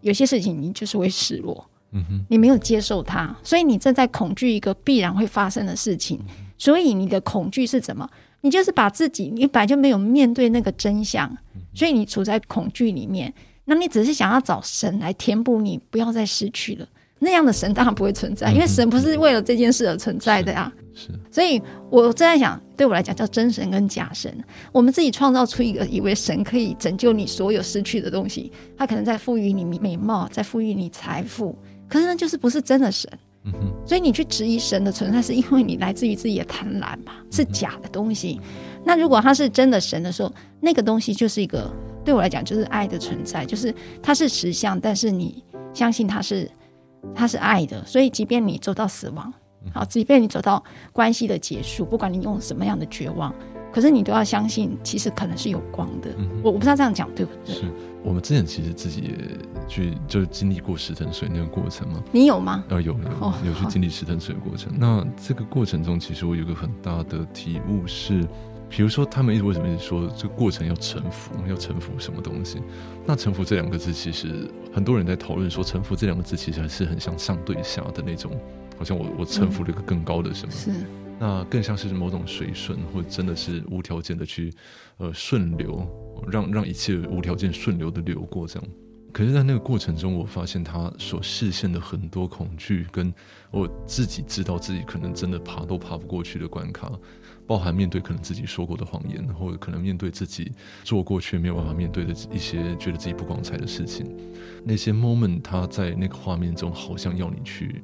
[0.00, 1.64] 有些事情你就是会失落。
[1.92, 6.20] 嗯哼，你没有接受它，所以你正在恐惧一个必然会发生的事情。
[6.58, 8.10] 所以你的恐惧是怎么？
[8.40, 11.30] 你就是把自己，你本来就没有面对那个真相。
[11.78, 13.32] 所以你处在恐惧里面，
[13.66, 16.88] 那你只是想要找神来填补你，不要再失去了。
[17.20, 20.72] 那样的神当然不会存在，因为神不是为了这件事而存在的呀。
[20.92, 24.36] 是，所以我正在想，对我来讲叫真神跟假神。
[24.72, 31.56] 我们自己创造出一个以为神可以拯救你所有失去的东西，他可能在赋予你美貌，在赋予你财富，
[31.88, 33.08] 可是那就是不是真的神。
[33.48, 33.86] 嗯哼。
[33.86, 38.40] 所以你去质疑神的存在，是因为你来自于自己的贪婪嘛，是假的东西。
[38.84, 41.70] 那如果他是真的神的时候，那个东西就是一个
[42.04, 45.42] 对我来讲就是爱的存在，就是它是实相，但是你
[45.74, 46.50] 相信它是
[47.14, 49.32] 它是爱的，所以即便你走到死亡，
[49.74, 53.34] 好，即便你走到关系的结束，不管你用什么样的绝望，
[53.72, 56.10] 可是你都要相信，其实可能是有光的。
[56.18, 57.54] 嗯、我我不知道这样讲对不对？
[57.54, 57.64] 是
[58.02, 59.14] 我们之前其实自己也
[59.66, 62.02] 去就经历过石藤水那个过程吗？
[62.12, 62.64] 你有吗？
[62.68, 62.94] 啊，有有
[63.46, 64.72] 有去经历石藤水的过程。
[64.76, 68.26] 那这个过程中，其实我有个很大的体悟是。
[68.70, 72.60] 比如说，他们一直为什么一直说这个过程要臣服，要臣服什么东西？
[73.06, 78.30] 那臣服这两个字，其实很多人在讨论说，臣服这两个字其实还是很像上对下的那种，
[78.76, 80.52] 好像我我臣服了一个更高的什么。
[80.52, 80.70] 是。
[81.18, 84.52] 那更像是某种随顺，或真的是无条件的去
[84.98, 85.86] 呃顺流，
[86.30, 88.68] 让让一切无条件顺流的流过这样。
[89.10, 93.12] 可是，在那个过程中，我发现他所实现的很多恐惧，跟
[93.50, 96.92] 我自己知道自己可能真的爬都爬不过去的关卡，
[97.46, 100.52] 包含面对可能自己说过的谎言，或者可能面对自己
[100.84, 104.06] 做过却没有办法面对的一些觉得自己不光彩的事情。
[104.62, 107.82] 那些 moment，他在那个画面中好像要你去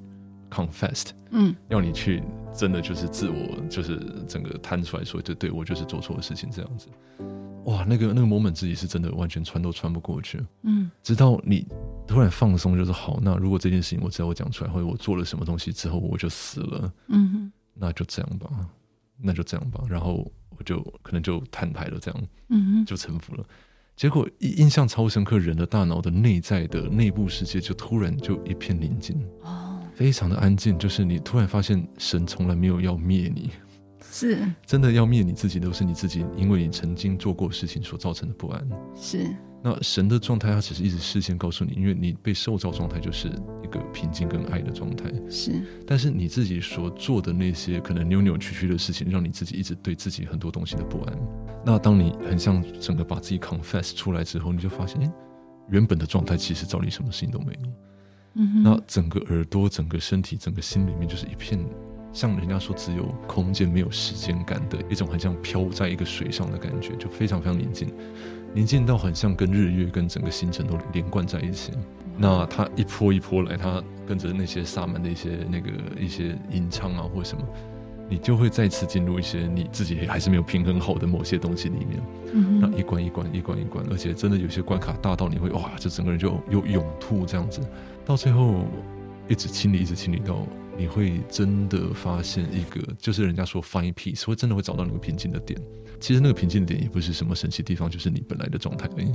[0.55, 2.23] confess，嗯，要你去
[2.55, 6.87] 真的就是自我，就是整个摊出来说，就对我就是做错的事情这样子。
[7.65, 11.67] 哇，那个那个 moment 自己是真的完全穿都穿不过去，嗯，直到你
[12.07, 18.51] 突然放松，就是好，那如果这件事情我只要我讲出来，或者我做了什么东西之后我就死了，嗯，那就这样吧，
[19.19, 23.45] 那就这样吧，然后我就可能就摊牌了，这样，嗯哼，就臣服了。
[23.97, 33.51] 结果印象超深刻，人的大脑的内在的内部世界就突然就一片宁静，哦，非常的安静，就是你突然发现神从来没有要灭你。
[34.13, 38.65] 是，真的要灭你自己，都是你自己，因为你曾经做过事情所造成的不安。
[38.95, 43.29] 是，那神的状态，他只是一直事先告诉你，因为你被受造状态就是
[43.63, 45.13] 一个平静跟爱的状态。
[45.29, 51.19] 是，但是你自己所做的那些可能扭扭曲曲的事情，让你自己一直对自己很多东西的不安。
[51.65, 55.13] 那当你很像整个把自己 confess 出来之后，你就发现，哎，
[55.71, 57.69] 原本的状态其实照理什么事情都没有。
[58.35, 61.59] 嗯，那整个耳朵、整个身体、整个心里面就是一片。
[62.13, 67.93] 像人家说只有空间没有时间感的一种，很像飘在一个水上的感觉，就非常非常宁静，
[68.55, 71.73] 宁静到很像跟日月跟整个星辰都连贯在一起。
[72.17, 77.45] 那它一波一波来，它跟着那些萨满的一些那个一些吟唱啊或什么，
[78.09, 82.01] 你就会再次进入一些你自己还是没有平衡好的某些东西里面。
[82.33, 87.61] 嗯，那一关一关一关一关，而且真的有些关卡大到你会哇，这整个人就有涌吐这样子，
[88.05, 88.65] 到最后
[89.29, 90.47] 一直清理，一直清理到。
[90.77, 95.57] 你会真的发现一个，就是人家说 find peace，会真的会找到那个平静的点。
[96.01, 99.13] 其实那个平静的点也不是什么神奇的地方，就是你本来的状态而已，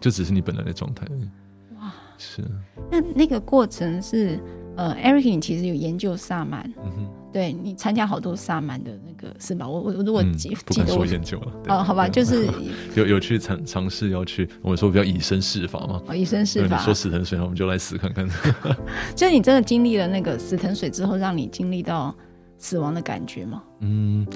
[0.00, 1.30] 就只是你本来的状态而已。
[1.76, 2.42] 哇，是。
[2.90, 4.40] 那那个过程是。
[4.80, 9.68] 呃，Eric，你其实有研究萨满，嗯，对你参加好多萨满的那个是吧？
[9.68, 12.48] 我我如果记、嗯、不敢说研究了，哦，好吧，就是
[12.94, 16.78] 有有去尝尝试要去，我们说比较以身试法嘛，哦，以身试法。
[16.78, 18.26] 你说死藤水，那我们就来死看看。
[19.14, 22.14] 就你真的经历了那个死藤水之后，让你经历到
[22.56, 23.62] 死亡的感觉吗？
[23.80, 24.26] 嗯，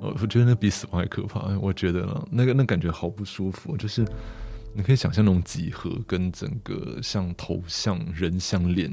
[0.00, 1.56] 我觉得那比死亡还可怕。
[1.60, 4.04] 我觉得了，那个那感觉好不舒服，就是
[4.74, 8.90] 你可以想象那种几何跟整个像头像人像脸。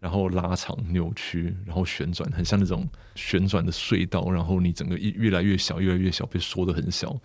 [0.00, 4.30] 然后拉长、扭曲，然后旋转，很像那种旋转的隧道。
[4.30, 7.16] 然后你整个一越来越小，越来越小，被缩得很小，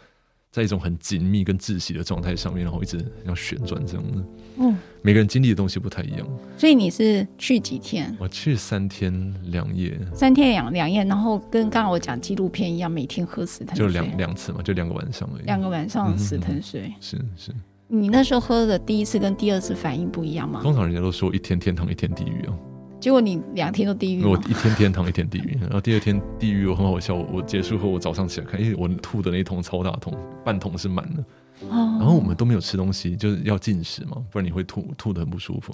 [0.52, 4.26] 在一种很紧密跟窒息的状态上面，然后一直要旋转这样的。
[4.58, 6.28] 嗯，每个人经历的东西不太一样。
[6.58, 8.16] 所以你是去几天？
[8.20, 9.12] 我去三天
[9.46, 10.00] 两夜。
[10.14, 13.86] 三天两两夜，然后跟刚刚我讲纪录片一样，每天喝死藤水。
[13.86, 15.46] 就两两次嘛，就两个晚上而已。
[15.46, 16.88] 两个晚上死藤水。
[16.88, 17.52] 嗯、是是。
[17.88, 20.62] 你那时候喝的第一次跟第二次反应不一样吗？
[20.64, 22.54] 通常人家都说一天天堂一天地狱啊，
[23.00, 24.24] 结果你两天都地狱。
[24.24, 27.14] 我一天天堂一天地狱，然后第二天地狱我很好笑。
[27.14, 31.24] 我结束后我早上起来看，因为我吐的那一桶超大桶，半桶是满的。
[31.70, 31.98] 哦。
[32.00, 35.74] 然后我们都没有吃东西，就是要进食嘛，不然你会吐，吐的很不舒服。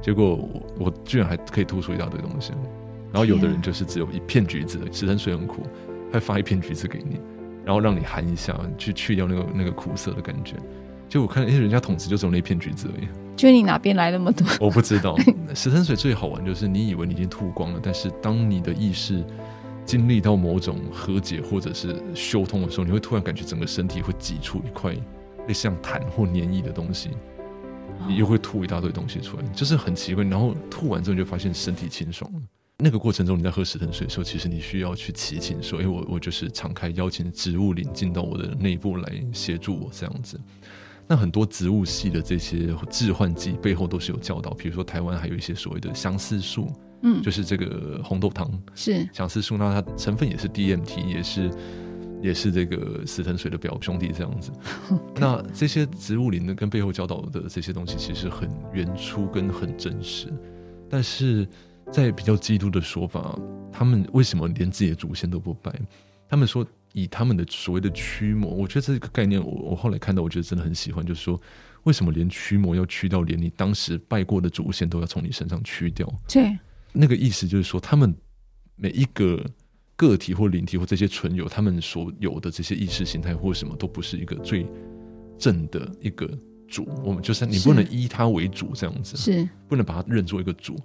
[0.00, 2.52] 结果我我居然还可以吐出一大堆东西。
[3.12, 5.62] 然后有的人就是只有一片橘子，死藤水很苦，
[6.12, 7.18] 还发一片橘子给你，
[7.64, 10.56] 然后让你含一下，去去掉那个那个苦涩的感觉。
[11.08, 13.08] 就我看，哎人家桶子就只有那片橘子而已。
[13.36, 14.46] 就你哪边来那么多？
[14.60, 15.16] 我不知道。
[15.54, 19.24] 石藤水最好玩就是你以为你已经吐光了，但是当你的意识
[19.86, 27.10] 经历到某种和解或者是修通的时候，你会突然感觉整个身体会挤出一块类似像痰或黏液的东西，
[28.06, 30.24] 你又会吐一大堆东西出来，就是很奇怪。
[30.24, 32.40] 然后吐完之后你就发现身体清爽了。
[32.80, 40.38] 那个过程中你在喝石藤水的时候，其实你需要去祈请说：“哎，我我就是敞开邀请植物灵进到我的内部来协助我这样子。”
[41.08, 46.70] 那很多植物系的这些致幻剂背后都是有教导，比如说台湾还有一些所谓的相思树，
[47.02, 51.50] 嗯，就是这个红豆汤是相思树，那它成分也是 DMT，也是
[52.20, 54.52] 也是这个死藤水的表兄弟这样子。
[55.16, 60.28] 那这些植物灵的跟背后教导的这些东西其实很原初跟很真实，
[60.90, 61.48] 但是
[61.90, 63.34] 在比较基督的说法，
[63.72, 65.74] 他们为什么连自己的祖先都不拜？
[66.28, 66.66] 他们说。
[66.98, 71.04] 以他们的所谓的驱魔，我觉得这个概念我，我我后来看到，我觉得真的很喜欢。
[71.06, 71.40] 就是说，
[71.84, 76.12] 为什么连驱魔要驱到连你当时拜过的祖先都要从你身上驱掉？
[76.28, 76.58] 对，
[76.92, 78.14] 那个意思就是说，他们
[78.74, 79.44] 每一个
[79.96, 84.66] 个体或灵体或这些存有，他们所有的这些意识形态或什么，都不是一个最
[85.38, 86.28] 正的一个
[86.66, 86.88] 主。
[87.04, 90.76] 我们就是你不能依他为主，这样子是不能把他认作一个主。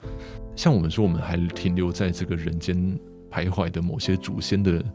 [0.56, 3.00] 像我们说，我们还停留在这个人间。
[3.34, 4.86] 徘徊的某些祖先的，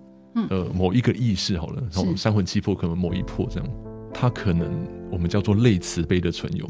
[0.51, 3.69] 呃，某一个意识好了，然后三魂七魄可能某一魄这样，
[4.15, 6.69] 它可能我们叫做类慈悲的存有。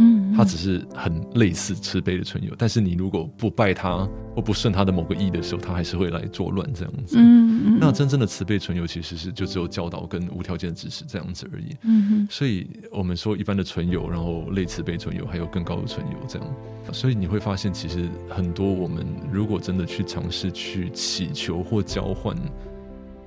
[0.00, 7.16] 嗯，它只是很类似慈悲的存有，但是你如果不拜它或不顺它的某个意的时候，它还是会来作乱这样子。
[7.18, 7.78] 嗯嗯。
[7.80, 11.76] 那真正的慈悲存有其实是就只有教导跟无条件的支持这样子而已。
[11.82, 12.28] 嗯哼。
[12.30, 16.48] 所以我们说一般的存有，然后类慈悲存有，还有更高的存有这样。
[16.92, 22.36] 所以你会发现，其实很多我们如果真的去尝试去祈求或交换。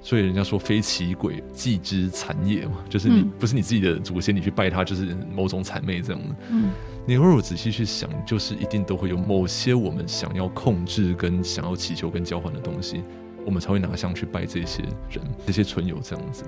[0.02, 6.36] 所以人家说非其鬼祭之残也嘛，就是你不是你自己的祖先，你去拜他就是某种谄媚这样的。
[6.49, 6.72] 嗯，
[7.06, 13.04] 你如果仔细去想，就是一定都会有某些我们想要控制跟想要祈求跟交换的东西，
[13.45, 16.43] 我们才会拿香去拜这些人、这些存有这样子。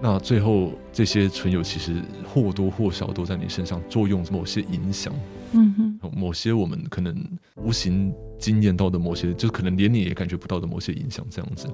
[0.00, 5.12] 那最后这些存有其实或多或少都在你身上作用某些影响。
[5.52, 7.16] 嗯哼，某些我们可能
[7.56, 11.68] 无形经验到的某些，就可能连你也感觉不到的某些影响这样子。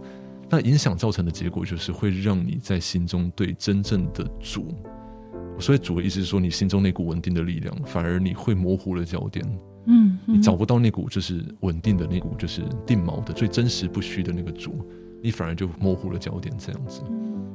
[0.54, 4.72] 那影响造成的结果，就是会让你在心中对真正的主，
[5.58, 9.44] 所以主的意思是说，你心中那股稳定的力量，反而你会模糊了焦点。
[9.86, 14.88] 嗯，你找不到那股就是稳定的那股，就是定锚的最真实不虚的那个主，
[15.20, 17.02] 你反而就模糊了焦点，这样子。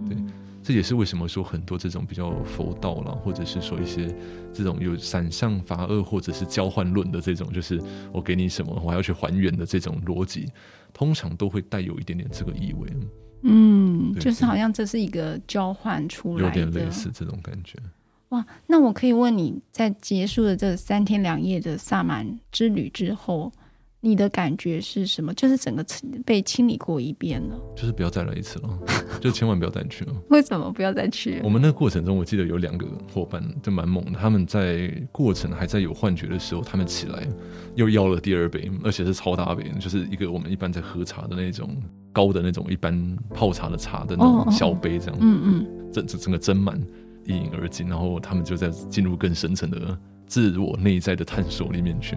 [0.06, 0.18] 对，
[0.62, 4.14] 这也是为什么说很多这种比较佛道啦，或者是说一些
[4.54, 7.82] 这种有散相法恶或者是交换论的这种，就是
[8.12, 10.50] 我给你什么，我还要去还原的这种逻辑。
[10.94, 12.90] 通常都会带有一点点这个意味，
[13.44, 17.78] 嗯，就是好像这是一个交换出来的，有点类似这种感觉。
[18.30, 23.52] 哇，那我可以问你在结束了这三天两夜的萨满之旅之后，
[24.02, 25.34] 你的感觉是什么？
[25.34, 25.86] 就是整个
[26.26, 28.70] 被清理过一遍了，就是不要再来一次了，
[29.20, 30.14] 就千万不要再去了。
[30.30, 31.42] 为什么不要再去？
[31.44, 37.28] 我们那个过程中，我记得有两个伙伴就蛮猛的，他们在过程还在有幻觉的时候，他们起来
[37.76, 41.76] 又要了第二杯，而且是超大杯，就是一个我们一般在喝茶的那种
[42.14, 46.80] 高的那种一般泡茶的茶的那种小杯这样，嗯嗯，整整整个斟满
[47.26, 50.00] 一饮而尽，然后他们就在进入更深层的。
[50.30, 52.16] 自我内在的探索里面去，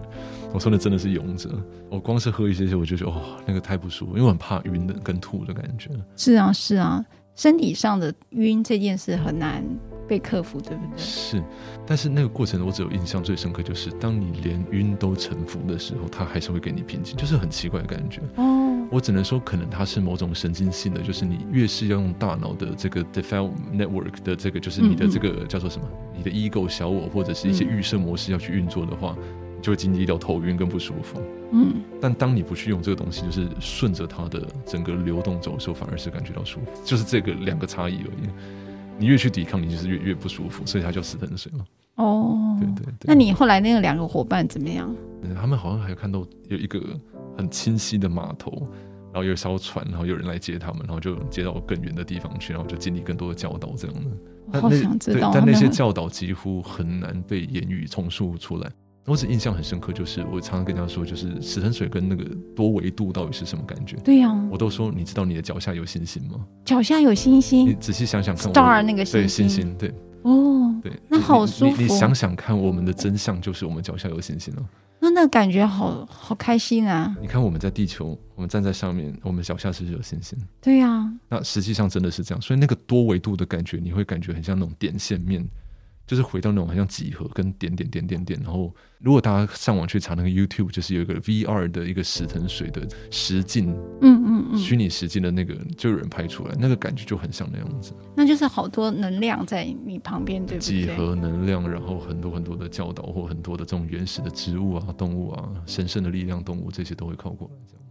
[0.53, 1.49] 我说的真的是勇者。
[1.89, 5.89] 我光是喝一些些，我就觉得哦，那个太不舒服，因为我很怕晕的跟吐的感觉。
[6.15, 7.03] 是啊，是啊，
[7.35, 9.63] 身体上的晕这件事很难
[10.07, 10.97] 被克服，对不对？
[10.97, 11.43] 是，
[11.85, 18.21] 但是那个过程我只有印象最深刻，就是当你连晕都臣服的时候，他还是会给你平静，就是很奇怪的感觉。
[18.37, 18.72] 哦。
[18.93, 29.17] 我只能说，可能它是某种神经性的，就是你越是要用大脑的这个 default network 的这个，就是你的这个叫做什么，你的 ego 小我或者是一些预设模式要去运作的话，
[29.63, 31.19] 就会经历到头晕跟不舒服。
[31.53, 38.29] 嗯，但当你不去用这个东西，就是顺着它的整个流动走的时候，反而是感觉到舒服，就是这个两个差异而已。
[38.99, 41.65] 你越去抵抗，你就是越越不舒服，所以它叫死藤水嘛。
[41.95, 43.07] 哦，对对对。
[43.07, 44.95] 那你后来那个两个伙伴怎么样？
[45.35, 46.79] 他们好像还有看到有一个。
[47.37, 48.51] 很清晰的码头，
[49.11, 54.11] 然后有一艘船，然后有人来接他们，然后就接到更远的地方去，然后就经历更多的教导这样的。
[54.51, 58.71] 我好想知道，但那些教导几乎很难被言语重述出来。
[59.05, 62.23] 我只印象很深刻，就是我常常跟他说，就是死神水跟那个
[62.55, 63.97] 多维度到底是什么感觉？
[63.97, 66.39] 对呀、啊，我都说，你知道你的脚下有星星吗？
[66.63, 71.81] 脚下有星星，你仔细想想看，star 那个星星，对星星，对哦，对，那好舒服。
[71.81, 74.63] 你想想看，我们的真相就是我们脚下有星星了。
[75.03, 77.13] 那那感觉好好开心啊！
[77.19, 80.39] 你看我们在地球，我们站在上面，我们脚下是不是有星星？
[80.61, 81.13] 对呀、啊。
[81.27, 85.45] 那实际上真的是这样，所以那个多维度的感觉，你会感觉很像那种点线面。
[86.05, 97.93] 就是回到那种好像几何跟点点点点点，然后如果大家上网去查那个 YouTube，就是有一个 VR 的一个石藤水的实境，嗯嗯嗯，虚拟实境的那个就有人拍出来，那个感觉就很像那样子。
[98.15, 100.81] 那就是好多能量在你旁边，对不对？
[100.81, 107.83] 几何能量，然后很多很多的教导或很多的这种原始的植物啊、动物啊、神圣的力量动物，这些都会靠过来这样。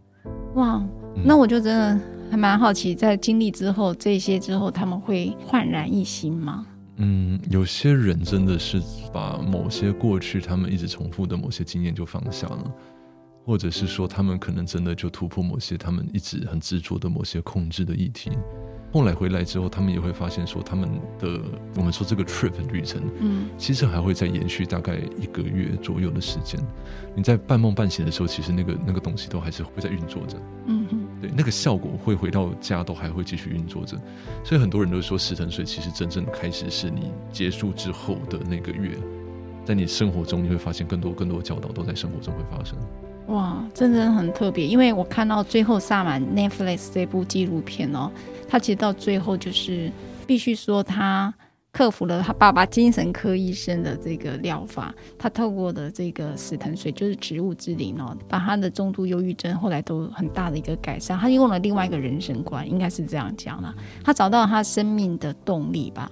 [0.54, 0.86] 哇，
[1.24, 2.00] 那我就真的
[2.30, 6.66] 还蛮好奇，在经历之后这些之后，他们会焕然一新吗？
[7.02, 8.80] 嗯，有些人真的是
[9.12, 12.72] 把某些过去他们一直重复的某些经验就放下了，
[13.44, 18.30] 或者是说他们可能真的就突破某些他们一直很执着的某些控制的议题。
[18.92, 20.86] 后来回来之后，他们也会发现说，他们
[21.18, 21.40] 的
[21.76, 26.60] 我们说这个 trip 旅程，嗯，其实还会再延续大概一个月左右的时间。
[27.16, 30.36] 你在半梦半醒的时候，其实那个那个东西都还是会在运作着，
[30.66, 33.96] 嗯嗯，对，那个效果会回到家都还会继续运作着。
[34.42, 38.98] 所以很多人都说，死藤水其实真正的开始是你结束之后的那个月，
[39.64, 42.76] 在你生活中你会发现更多更多教导都在生活中会发生。
[43.28, 48.10] 哇，真的很特别，因为我看到最后萨满 Netflix 这部纪录片哦。
[48.48, 49.92] 它其实到最后就是
[50.26, 51.32] 必须说，他
[51.72, 61.18] 克服了他爸爸精神科医生的这个疗法，他透过的这个死藤水就是植物之灵哦，把他的重度忧郁症后来都很大的一个改善。
[61.18, 66.10] 他用了另外一个人生观，应该是这样讲的，他找到他生命的动力吧。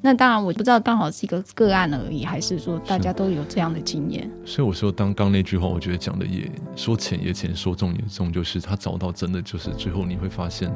[0.00, 4.30] 那当然，我不知道刚好是一个个案而已，还是说大家都有这样的经验。
[4.46, 10.72] 所以我说，刚刚那句话，我觉得讲的也说浅也浅，说重也重，就是他找到真的就是最后你会发现。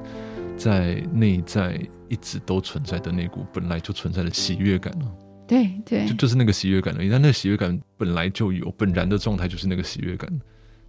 [0.57, 5.07] 在内在一直都存在的那股本来就存在的喜悦感了，
[5.47, 7.11] 对对，就就是那个喜悦感而已。
[7.11, 10.31] 但那个喜悦感本来就有，本然的状态就是那个喜悦感。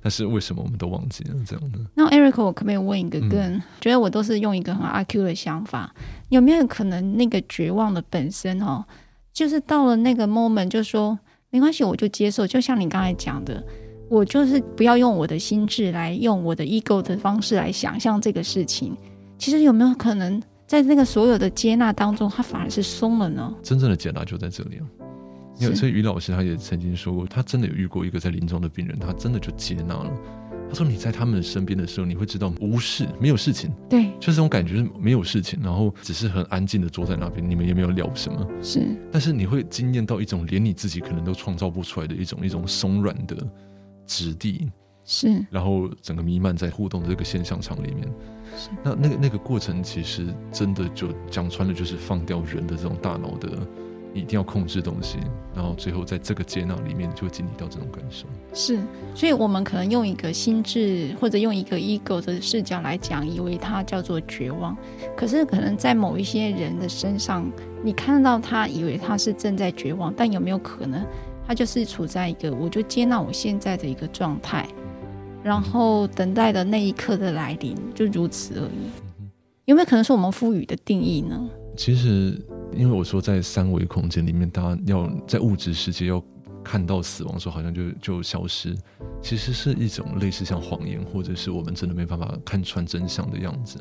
[0.01, 1.79] 但是为什么我们都忘记了这样的？
[1.95, 5.91] 那 Eric，我可不可以问一个更，更、嗯、觉得我都是用一个很阿 Q 的想法，
[6.29, 8.85] 有没有可能那个绝望的本身哦，
[9.33, 11.17] 就是到了那个 moment，就说
[11.49, 12.45] 没关系，我就接受。
[12.45, 13.65] 就像你刚才讲的，
[14.07, 18.95] 我就是不要用我的心智来用我的 ego 的方式来想象这个事情。
[19.37, 23.53] 其实有没有可能，在那个所有的接纳当中，他反而是松了呢？
[23.61, 24.85] 真正的解答就在这里啊！
[25.59, 30.11] 因为所以于老师他也曾经说过，他真的有遇过一个在临终的病人，他真的就接纳了。
[30.67, 38.81] 他说：“你在他们身边的时候，你会知道无事，没有事情，对，就是这种感觉是没有事情，然后只是很安静的坐在那边，你们也没有聊什么，是。
[39.11, 43.37] 但是你会惊艳到一种连你自己可能都创造不出来的一种一种松软的
[44.07, 44.71] 质地，
[45.05, 45.45] 是。
[45.51, 48.11] 然后整个弥漫在互动的这个现象场里面。”
[48.83, 53.49] 那那个那个过程，其实真的就讲穿了，就是放掉人的这种大脑的，
[54.13, 55.17] 你一定要控制东西，
[55.53, 58.25] 然后最后在这个接纳里面，就会经历到这种感受。
[58.53, 58.79] 是，
[59.13, 64.75] 所以我们可能用一个心智或者用一个 ego 的视角来讲，以为它叫做绝望，
[65.17, 67.51] 可是可能在某一些人的身上，
[67.83, 71.05] 你看到他，以为他是正在绝望，但有没有可能，
[71.45, 74.65] 他就是处在一个，我就接纳我现在的一个状态。
[75.45, 79.29] 然后等待的那一刻的来临，就如此而已。
[79.65, 81.47] 有没有可能是我们赋予的定义呢？
[81.77, 82.43] 其实，
[82.75, 86.19] 因为我说在三维空间里面，大家要在物质世界要
[86.63, 88.75] 看到死亡的时候，好像就就消失，
[89.21, 93.79] 其实是一种类似像谎言，或者是我们真的没办法看穿真相的样子。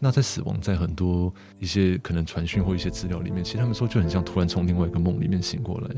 [0.00, 5.94] 那在死亡，在很多一些可能传讯或一些资料里面，其实他们说就很像突然从另外一个梦里面醒过来。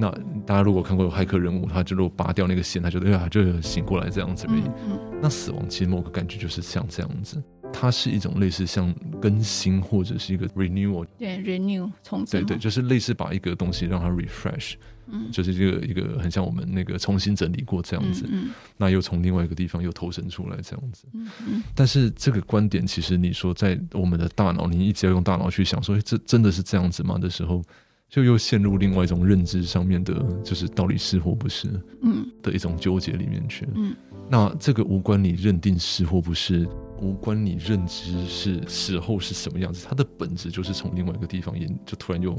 [0.00, 0.08] 那
[0.46, 4.60] 大家如果看过有骇客任务，他就如果拔掉那个线，他就对啊，就醒过来这样子而已。
[4.60, 7.42] 嗯嗯、那死亡其实某个感觉就是像这样子，
[7.72, 14.74] 它是一种类似像更新或者是一个 renewal，对 renew 重置，对对，就是类似把一个东西让它 refresh，
[15.08, 18.50] 嗯，就是这个一个很像我们那个重新整理过这样子，嗯，嗯。
[18.76, 27.18] 那又从另外一个地方又投身出来这样子，嗯嗯，但是这个观点其实你说在我们的大脑，你一直要用大脑去想说，这真的是这样子吗？
[27.18, 27.60] 的时候。
[28.08, 31.68] 就又陷入另外一种认知上面的，就是到底是或不是，
[32.02, 33.68] 嗯，的一种纠结里面去。
[33.74, 33.94] 嗯，
[34.30, 36.66] 那这个无关你认定是或不是，
[37.02, 42.34] 无关你认知是死后是什么样子，它的本质就是从另外一个地方，也就突然又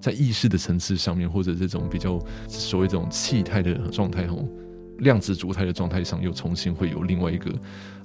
[0.00, 2.18] 在意识的层次上面，或者这种比较
[2.48, 4.48] 所谓这种气态的状态吼。
[5.00, 7.50] 量子状态的状态上，又重新会有另外一个，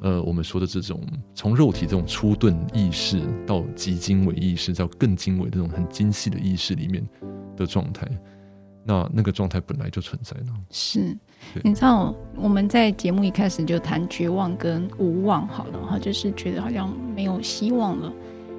[0.02, 1.02] 呃，我们说的这种
[1.34, 7.06] 从肉体这种初钝意识到极精微意识，到更精微这种很精细的意识里面
[7.56, 8.08] 的状态，
[8.84, 10.54] 那那个状态本来就存在呢。
[10.72, 11.16] 是，
[11.64, 18.12] 你知道我们在节目一开始就谈绝望跟无望，好了哈，就是觉得好像没有希望了。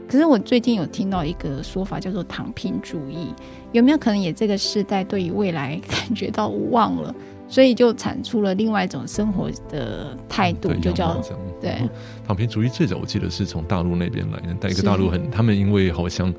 [0.09, 3.34] 可是我最近有听到一个说法叫做躺平主义，
[3.72, 7.12] 有没有可能也这个时代对于未来感觉到无望了？
[7.49, 11.23] 所以就产出了另外一种生活的态度，就叫
[11.61, 11.89] 对
[12.27, 12.69] 躺平主义。
[12.73, 16.33] 最早我记得是从大陆那边来的，但一个大陆很，他们因为好像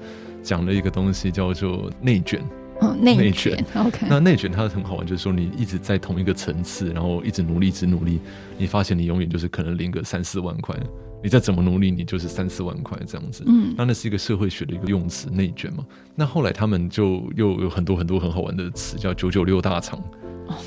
[0.44, 2.42] 讲了一个东西叫做内卷，
[2.82, 3.64] 嗯内卷。
[3.76, 8.20] OK，那内卷它很好玩，就是说你一直在同一个层次，然后一直努力，一直努力，
[8.58, 10.76] 你发现你永远就是可能领个三四万块，
[11.24, 13.44] 你再怎么努力，你就是三四万块这样子。
[13.48, 15.86] 嗯，那那是一个社会学的一个用词，内卷嘛。
[16.16, 19.98] 那后来他们就又有很多很多很好玩的词，叫九九六大厂。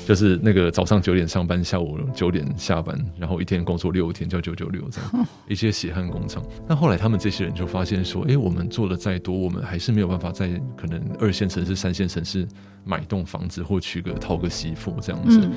[0.05, 6.43] 就是那个早上九点上班，下午九点下班，然后一天工作六天，叫九九六这样，一些血汗工厂。
[6.67, 12.47] 那后来他们这些人就发现说，哎，我们做的再多，我们还是没有办法在可能二线城市、三线城市
[12.83, 15.49] 买栋房子或娶个讨个媳妇这样子。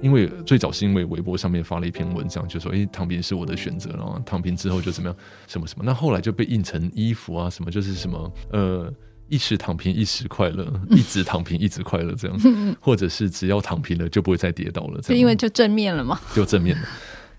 [0.00, 5.84] 因为最早是因为微博上面发了一篇文章，就说，哎，躺平是我的选择，然后躺平之后就怎么样，什么什么。
[5.84, 8.92] 那后来就被印成衣服啊，什么就是什么，呃。
[9.28, 12.14] 一时躺平，一时快乐； 一直躺平，一直快乐。
[12.14, 12.38] 这样，
[12.80, 15.00] 或者是只要躺平了，就不会再跌倒了。
[15.02, 16.82] 这样，因为就正面了嘛， 就正面了。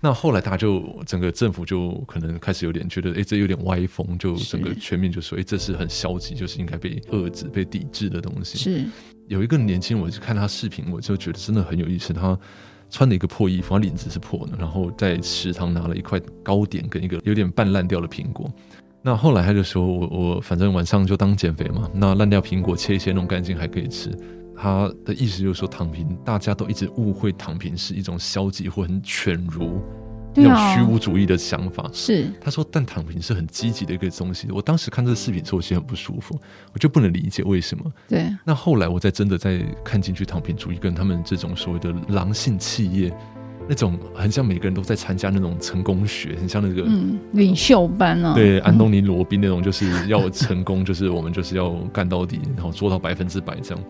[0.02, 8.56] 那后来，大家就整个政府就可能开始有点觉得，哎，这有点歪风，就整个全面就说，哎，这是很消极，就是应该被遏制、被抵制的东西。
[8.56, 8.86] 是
[9.28, 12.14] 有一个年轻人，我就看他视频，我就觉得真的很有意思。
[12.14, 12.38] 他
[12.88, 18.50] 穿了一个破衣服，他领子是破的，然后在食堂拿了一块糕点跟一个有点半烂掉的苹果。
[19.02, 24.10] 那后来他就说我我反正晚上就当减肥嘛，那烂掉苹果切一切弄干净还可以吃。
[24.54, 29.80] 他的意思就是说躺平，大家都一直误会躺平是一种消极或很犬儒。
[30.32, 34.46] 那种虚无主义的想法是他说，但躺平是很积极的一个东西。
[34.52, 36.38] 我当时看这个视频之后，我其实很不舒服，
[36.72, 37.92] 我就不能理解为什么。
[38.06, 43.12] 对，那后来我再真的在看进去躺平主义跟他们这种所谓的狼性企业，
[43.70, 53.84] 那种很像每个人都在参加那种成功学，很像那个嗯领袖班啊，对，安东尼罗宾那种，就是要成功，就是我们就是要干到底，然后做到百分之百这样。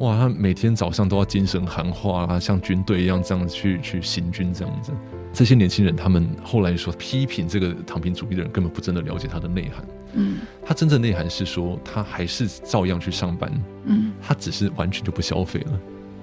[0.00, 4.90] 哇，他每天早上都要精神喊话啊，像军队一样这样去去行军这样子。
[5.32, 9.84] 这些年轻人，他们后来说批评这个躺平主义的人，根本不真的了解他的内涵。
[10.14, 13.48] 嗯，他真正内涵是说，他还是照样去上班。
[13.84, 15.80] 嗯，他只是完全就不消费了。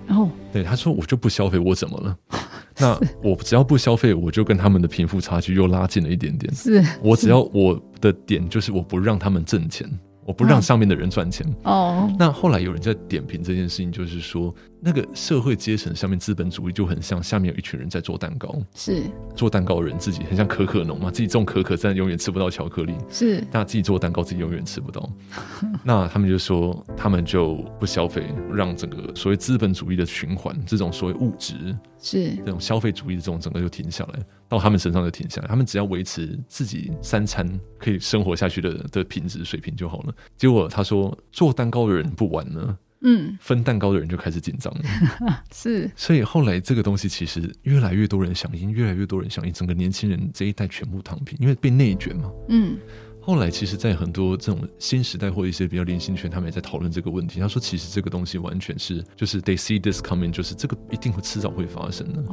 [0.10, 2.18] 哦，对，他说我就不消费，我怎么了？
[2.80, 6.54] 那我只要不消费，我就跟他们的贫富差距又拉近了一点点。
[6.54, 9.88] 是，我只要我的点就是我不让他们挣钱。
[10.30, 11.44] 我不让上面的人赚钱。
[11.64, 12.08] 哦。
[12.20, 19.02] 那后来有人在点评这件事情，就是说，那个社会阶层上面资本主义就很像下面有一群人在做蛋糕，是。
[19.36, 25.10] 做蛋糕的人自己很像可可农嘛，自己种可可，但永远吃不到巧克力，是，那自己做蛋糕自己永远吃不到。
[25.84, 28.24] 那他们就说，他们就不消费，
[28.54, 32.36] 让整个所谓资本主义的循环，这种所谓物质是。
[32.36, 34.20] 这种消费主义的这种整个就停下来。
[34.50, 37.48] 到他们身上就停下来，他们只要维持自己三餐
[37.78, 40.14] 可以生活下去的的品质水平就好了。
[40.36, 45.90] 结果他说，做蛋糕的人不玩了，嗯，分蛋糕的人就开始紧张了， 是。
[45.96, 52.78] 所以后来这个东西其实越来越多人响应，越来越多人响应，整个年轻人这一代全部躺平，因为被内卷嘛，嗯。
[53.22, 57.40] 后来，其实，在很多这种新时代或一些比较年轻圈，他们也在讨论这个问题。
[57.40, 62.24] 他说，其实这个东西完全是，就是 they see this coming，就是这个一定会迟早会发生的。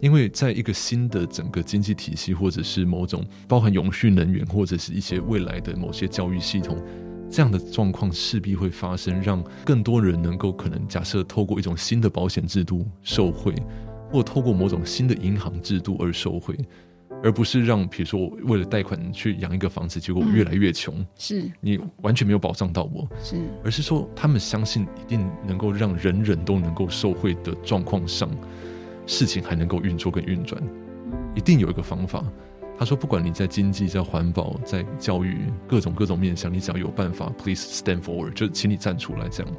[0.00, 6.76] 因为在一个新的整个经济体系，或者是某种包含永续能源，或者是一些未来的某些教育系统，
[7.30, 13.54] 这样的状况势必会发生，让更多人能够可能假设透过一种新的保险制度受惠，
[14.10, 16.58] 或透过某种新的银行制度而受惠。
[17.22, 28.30] 而不是让，比如说我为了贷款去养一个房子，结果我越来越穷，嗯，是你完全没有保障到我，是，而是说他们相信一定能够让人人都能够受惠的状况上，
[29.06, 30.62] 事情还能够运作跟运转，
[31.34, 32.24] 一定有一个方法。
[32.78, 35.36] 他说，不管你在经济、在环保、在教育
[35.68, 39.52] 各种各种面向，你只要有办法，please stand forward，就请你站出来这样。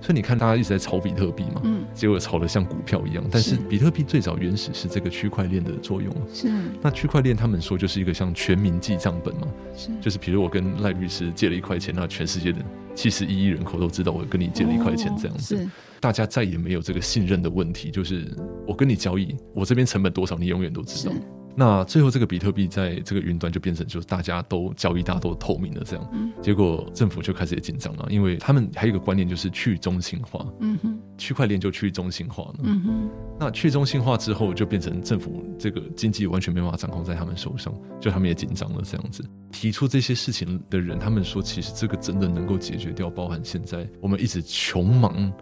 [0.00, 3.24] 所以你看，大家一直在炒比特币嘛，嗯，结果炒得像股票一样。
[3.30, 6.48] 但是比特币最早原始是这个区块链的作用，是。
[6.80, 9.90] 那区块链他们说就是一个像全民记账本嘛，是。
[10.00, 12.58] 就是比如我跟赖律师借了一块钱，那全世界的
[12.94, 15.68] 七十一亿人口都知道我跟你借了一块钱，这样子，是。
[16.00, 18.32] 大家再也没有这个信任的问题，就是
[18.66, 21.12] 我跟你交易，我这边成本多少，你永远都知道。
[21.60, 39.28] 那最后这个比特币在这个云端就变成就是大家都交易，大家都透明的这样，结果政府就开始也紧张了，因为他们还有一个观念就是去中心化，嗯哼，区块链就去中心化了，嗯哼，那去中心化之后就变成政府这个经济完全没办法掌控在他们手上，就他们也紧张了这样子。
[39.50, 45.32] 提出这些事情的人，他们说其实这个真的能够解决掉，包含现在我们一直穷忙，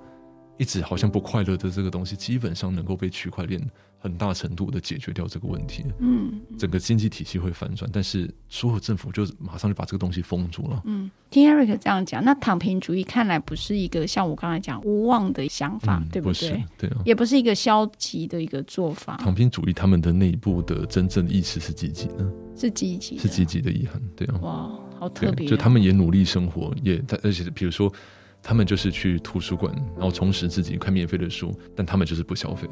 [0.56, 3.60] 一直好像不快乐的这个东西，基本上能够被区块链。
[4.07, 10.80] 很大程度的解决掉这个问题，嗯，整个经济体系会反转，但是所有政府就马上就把这个东西封住了。
[10.84, 16.64] 嗯，听 Eric 这样讲，那躺平主义看来不是一个像我刚才讲无望的想法，嗯、对不对？
[16.78, 19.16] 对啊，也不是一个消极的一个做法。
[19.16, 24.00] 躺平主义他们的内部的真正意识是积极的，是积极，是积极的遗憾。
[24.14, 27.92] 对啊，哇，好特别、哦，就他们也努力生活，也而且比如说
[28.40, 32.68] 他们就是去图书馆，然后充实自己看免费的书，但他们就是不消费。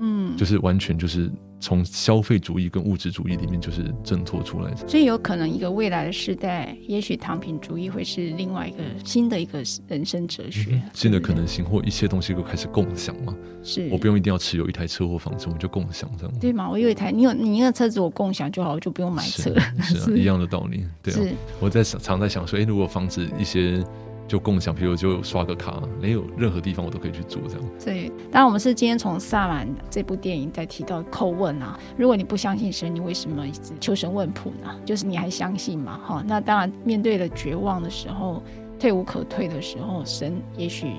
[0.00, 1.30] 嗯，就是完全就是
[1.60, 13.34] 从消费主义跟物质主义里面就是挣脱出来，所以有可能一个未来的时代，也许躺平主义会是另外一个新的一个人生哲学，嗯、新的可能性或一切东西都开始共享嘛。
[13.62, 16.38] 是我不用一定要持有一台车或房子，我们就共享这样。
[16.38, 16.70] 对嘛？
[16.70, 19.52] 我有一台，你有你那个车子，我共享就好，我就不用买车。
[19.80, 20.84] 是，是啊，是 一样的道理。
[21.02, 21.20] 对啊，
[21.60, 23.84] 我在想常在想说，哎，如果房子一些。
[24.28, 27.64] 就共享，比如就刷个卡，没有任何地方我都可以去做这样。
[27.82, 34.78] 对，当然我们是今天从萨满这部电影在提到叩问啊，如果你不相信神，你为什么一直求神问卜呢？
[34.84, 35.98] 就是你还相信嘛？
[36.06, 38.42] 哈，那当然面对了绝望的时候，
[38.78, 40.92] 退无可退的时候，神也许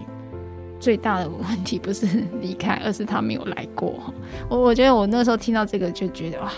[0.80, 2.08] 最大的问题不是
[2.42, 4.12] 离开，而是他没有来过。
[4.50, 6.52] 我我觉得我那时候听到这个就觉得哇。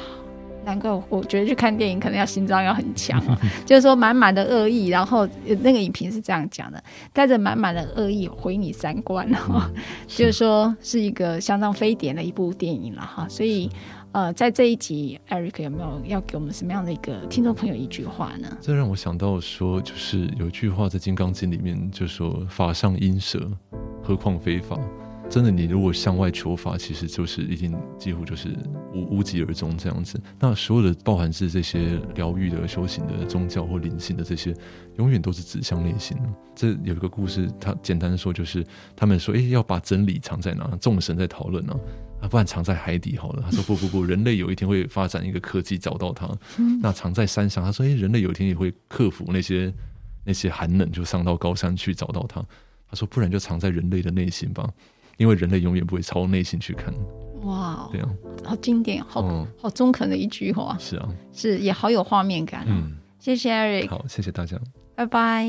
[0.63, 5.27] 难怪我觉得去看电影可能要心脏要很强啊， 就是说满满的恶意，然后
[5.61, 9.69] 那个影评是这样讲的，带着满满的恶意毁你三观 哈，
[10.07, 13.69] 就是说是一个相当非典的一部电影了哈，所以
[14.11, 18.57] 呃，在这一集，Eric 有没有要给我们什么样的一个听众朋友一句话呢？
[18.59, 23.49] 这让我想到说，就是有一句话在《金刚经》里面就说：“法上应舍，
[24.03, 24.77] 何况非法。”
[25.31, 28.49] 真的，你如果向外求法，其实就是已经几乎就是
[28.93, 30.19] 无无疾而终这样子。
[30.37, 34.53] 那所有的包含是这些疗愈的、修行的、宗教或灵性的这些，
[34.97, 36.17] 永远都是指向内心。
[36.53, 38.61] 这有一个故事，他简单的说就是，
[38.93, 40.69] 他们说，诶，要把真理藏在哪？
[40.81, 41.73] 众神在讨论呢，
[42.21, 43.41] 啊，不然藏在海底好了。
[43.41, 46.29] 他说不不不，人类有一天会发展一个科技找到它。
[46.81, 49.73] 那藏在山上，他说，诶，人类有一天也会克服那些
[50.25, 52.45] 那些寒冷，就上到高山去找到它。
[52.89, 54.69] 他说，不然就藏在人类的内心吧。
[55.21, 56.91] 因为人类永远不会朝内心去看。
[57.43, 58.09] 哇，对啊，
[58.43, 60.75] 好经典，好、嗯、好中肯的一句话。
[60.79, 62.63] 是啊，是也好有画面感。
[62.65, 63.87] 嗯，谢谢 Eric。
[63.87, 64.57] 好，谢谢大家，
[64.95, 65.47] 拜拜。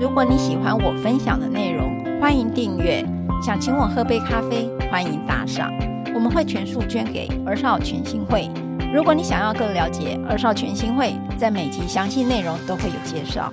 [0.00, 3.04] 如果你喜欢我分享的内容，欢迎订阅。
[3.42, 5.70] 想请我喝杯咖啡，欢迎打赏，
[6.14, 8.48] 我们会全数捐给儿少全新会。
[8.94, 13.52] 如果你想要更了解儿少全新会，在每集详细内容都会有介绍。